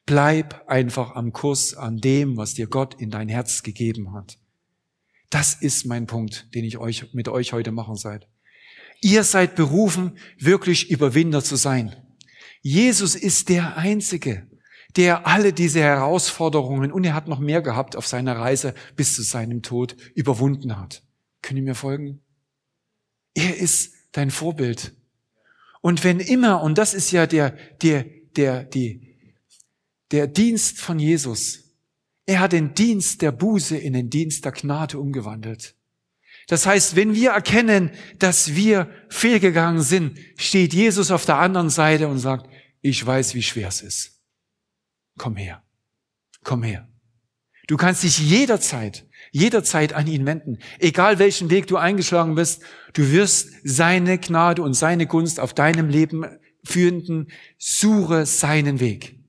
Bleib 0.06 0.68
einfach 0.68 1.16
am 1.16 1.32
Kurs 1.32 1.74
an 1.74 2.00
dem, 2.00 2.36
was 2.36 2.54
dir 2.54 2.68
Gott 2.68 3.00
in 3.00 3.10
dein 3.10 3.30
Herz 3.30 3.64
gegeben 3.64 4.14
hat. 4.14 4.38
Das 5.30 5.56
ist 5.56 5.86
mein 5.86 6.06
Punkt, 6.06 6.54
den 6.54 6.66
ich 6.66 6.78
euch 6.78 7.14
mit 7.14 7.30
euch 7.30 7.54
heute 7.54 7.72
machen 7.72 7.96
seid. 7.96 8.28
Ihr 9.02 9.24
seid 9.24 9.56
berufen, 9.56 10.18
wirklich 10.38 10.92
Überwinder 10.92 11.42
zu 11.42 11.56
sein. 11.56 11.96
Jesus 12.62 13.16
ist 13.16 13.48
der 13.48 13.78
Einzige, 13.78 14.46
der 14.98 15.26
alle 15.28 15.54
diese 15.54 15.80
Herausforderungen, 15.80 16.92
und 16.92 17.06
er 17.06 17.14
hat 17.14 17.30
noch 17.30 17.40
mehr 17.40 17.62
gehabt 17.62 17.96
auf 17.96 18.06
seiner 18.06 18.38
Reise 18.38 18.76
bis 18.98 19.16
zu 19.16 19.24
seinem 19.24 19.62
Tod, 19.62 19.96
überwunden 20.14 20.78
hat. 20.78 21.04
Können 21.42 21.58
ihr 21.58 21.64
mir 21.64 21.76
folgen? 21.76 22.20
Er 23.34 23.58
ist 23.58 23.94
dein 24.12 24.30
Vorbild. 24.30 24.94
Und 25.84 26.06
wenn 26.06 26.22
immer, 26.22 26.64
und 26.64 26.78
das 26.78 26.94
ist 26.94 27.12
ja 27.12 27.28
der, 27.28 27.58
der, 27.82 28.06
der, 28.38 28.64
die, 28.64 29.18
der 30.12 30.28
Dienst 30.28 30.80
von 30.80 30.98
Jesus, 30.98 31.76
er 32.26 32.40
hat 32.40 32.54
den 32.54 32.74
Dienst 32.74 33.22
der 33.22 33.34
Buße 33.34 33.76
in 33.76 33.92
den 33.92 34.10
Dienst 34.10 34.46
der 34.46 34.54
Gnade 34.54 34.98
umgewandelt. 34.98 35.76
Das 36.48 36.66
heißt, 36.66 36.96
wenn 36.96 37.16
wir 37.16 37.32
erkennen, 37.32 37.92
dass 38.18 38.56
wir 38.56 38.90
fehlgegangen 39.10 39.82
sind, 39.82 40.18
steht 40.38 40.74
Jesus 40.74 41.12
auf 41.12 41.26
der 41.26 41.40
anderen 41.40 41.70
Seite 41.70 42.08
und 42.08 42.18
sagt, 42.18 42.50
ich 42.80 43.06
weiß, 43.06 43.36
wie 43.36 43.44
schwer 43.44 43.68
es 43.68 43.82
ist. 43.82 44.22
Komm 45.18 45.36
her. 45.36 45.64
Komm 46.44 46.64
her. 46.64 46.88
Du 47.68 47.76
kannst 47.76 48.04
dich 48.04 48.20
jederzeit 48.20 49.06
jederzeit 49.34 49.94
an 49.94 50.08
ihn 50.08 50.26
wenden. 50.26 50.60
Egal 50.80 51.20
welchen 51.20 51.50
Weg 51.50 51.66
du 51.68 51.76
eingeschlagen 51.76 52.36
bist, 52.36 52.62
du 52.94 53.12
wirst 53.12 53.50
seine 53.64 54.20
Gnade 54.20 54.62
und 54.62 54.76
seine 54.76 55.08
Gunst 55.08 55.40
auf 55.40 55.54
deinem 55.54 55.90
Leben 55.90 56.24
führenden, 56.64 57.28
suche 57.58 58.26
seinen 58.28 58.80
Weg. 58.80 59.20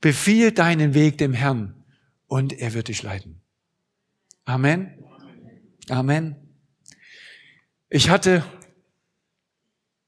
Befiehl 0.00 0.52
deinen 0.52 0.92
Weg 0.94 1.16
dem 1.18 1.32
Herrn 1.32 1.84
und 2.26 2.52
er 2.52 2.74
wird 2.74 2.88
dich 2.88 3.02
leiten. 3.02 3.40
Amen. 4.44 4.92
Amen. 5.88 6.36
Ich 7.88 8.10
hatte, 8.10 8.44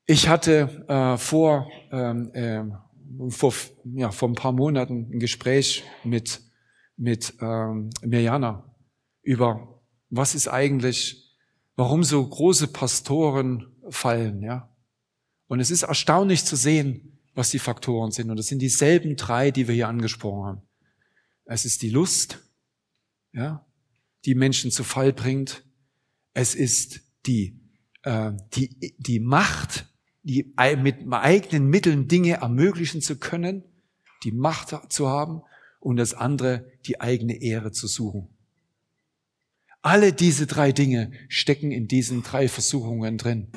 ich 0.05 0.29
hatte 0.29 0.85
äh, 0.89 1.17
vor, 1.17 1.71
ähm, 1.91 2.31
äh, 2.35 3.31
vor, 3.31 3.55
ja, 3.95 4.11
vor 4.11 4.29
ein 4.29 4.35
paar 4.35 4.53
Monaten 4.53 5.11
ein 5.11 5.21
Gespräch 5.21 5.85
mit, 6.05 6.43
mit 6.97 7.33
ähm, 7.41 7.89
Mirjana 8.03 8.74
über, 9.25 9.83
was 10.11 10.35
ist 10.35 10.49
eigentlich, 10.49 11.37
warum 11.77 12.05
so 12.05 12.25
große 12.25 12.69
Pastoren 12.69 13.67
fallen, 13.89 14.43
ja. 14.43 14.71
Und 15.47 15.61
es 15.61 15.71
ist 15.71 15.83
erstaunlich 15.83 16.45
zu 16.45 16.57
sehen, 16.57 17.19
was 17.35 17.51
die 17.51 17.59
Faktoren 17.59 18.11
sind. 18.11 18.31
Und 18.31 18.39
es 18.39 18.47
sind 18.47 18.61
dieselben 18.61 19.17
drei, 19.17 19.51
die 19.51 19.69
wir 19.69 19.75
hier 19.75 19.89
angesprochen 19.89 20.47
haben. 20.47 20.63
Es 21.45 21.65
ist 21.65 21.83
die 21.83 21.91
Lust, 21.91 22.41
ja, 23.33 23.67
die 24.25 24.35
Menschen 24.35 24.71
zu 24.71 24.85
Fall 24.85 25.13
bringt. 25.13 25.65
Es 26.33 26.55
ist 26.55 27.01
die, 27.27 27.61
äh, 28.03 28.33
die, 28.55 28.97
die 28.99 29.21
Macht, 29.21 29.87
die 30.23 30.55
mit 30.79 31.05
eigenen 31.13 31.67
Mitteln 31.67 32.09
Dinge 32.09 32.35
ermöglichen 32.35 33.03
zu 33.03 33.19
können, 33.19 33.63
die 34.23 34.33
Macht 34.33 34.75
zu 34.91 35.09
haben 35.09 35.43
und 35.81 35.97
das 35.97 36.15
andere, 36.15 36.73
die 36.87 37.01
eigene 37.01 37.43
Ehre 37.43 37.73
zu 37.73 37.87
suchen. 37.87 38.34
Alle 39.85 40.15
diese 40.15 40.47
drei 40.47 40.73
Dinge 40.73 41.11
stecken 41.29 41.71
in 41.71 41.89
diesen 41.89 42.23
drei 42.23 42.49
Versuchungen 42.49 43.19
drin. 43.19 43.49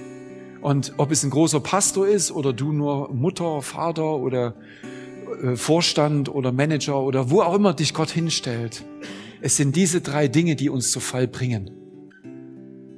Und 0.62 0.92
ob 0.98 1.12
es 1.12 1.24
ein 1.24 1.30
großer 1.30 1.62
Pastor 1.62 2.06
ist 2.06 2.32
oder 2.32 2.52
du 2.52 2.74
nur 2.74 3.14
Mutter, 3.14 3.62
Vater 3.62 4.18
oder 4.18 4.54
äh, 5.42 5.56
Vorstand 5.56 6.28
oder 6.28 6.52
Manager 6.52 7.00
oder 7.00 7.32
wo 7.32 7.40
auch 7.40 7.56
immer 7.56 7.74
dich 7.74 7.94
Gott 7.94 8.10
hinstellt, 8.10 8.84
es 9.40 9.56
sind 9.56 9.78
diese 9.78 10.02
drei 10.02 10.28
Dinge, 10.28 10.58
die 10.58 10.68
uns 10.68 10.92
zu 10.92 11.00
Fall 11.00 11.30
bringen. 11.30 11.72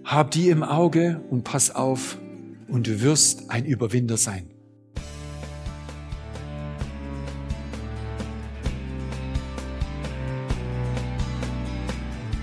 Hab 0.04 0.32
die 0.32 0.50
im 0.50 0.64
Auge 0.64 1.22
und 1.30 1.44
pass 1.44 1.70
auf 1.70 2.18
und 2.68 2.88
du 2.88 3.00
wirst 3.02 3.52
ein 3.52 3.64
Überwinder 3.64 4.18
sein. 4.18 4.50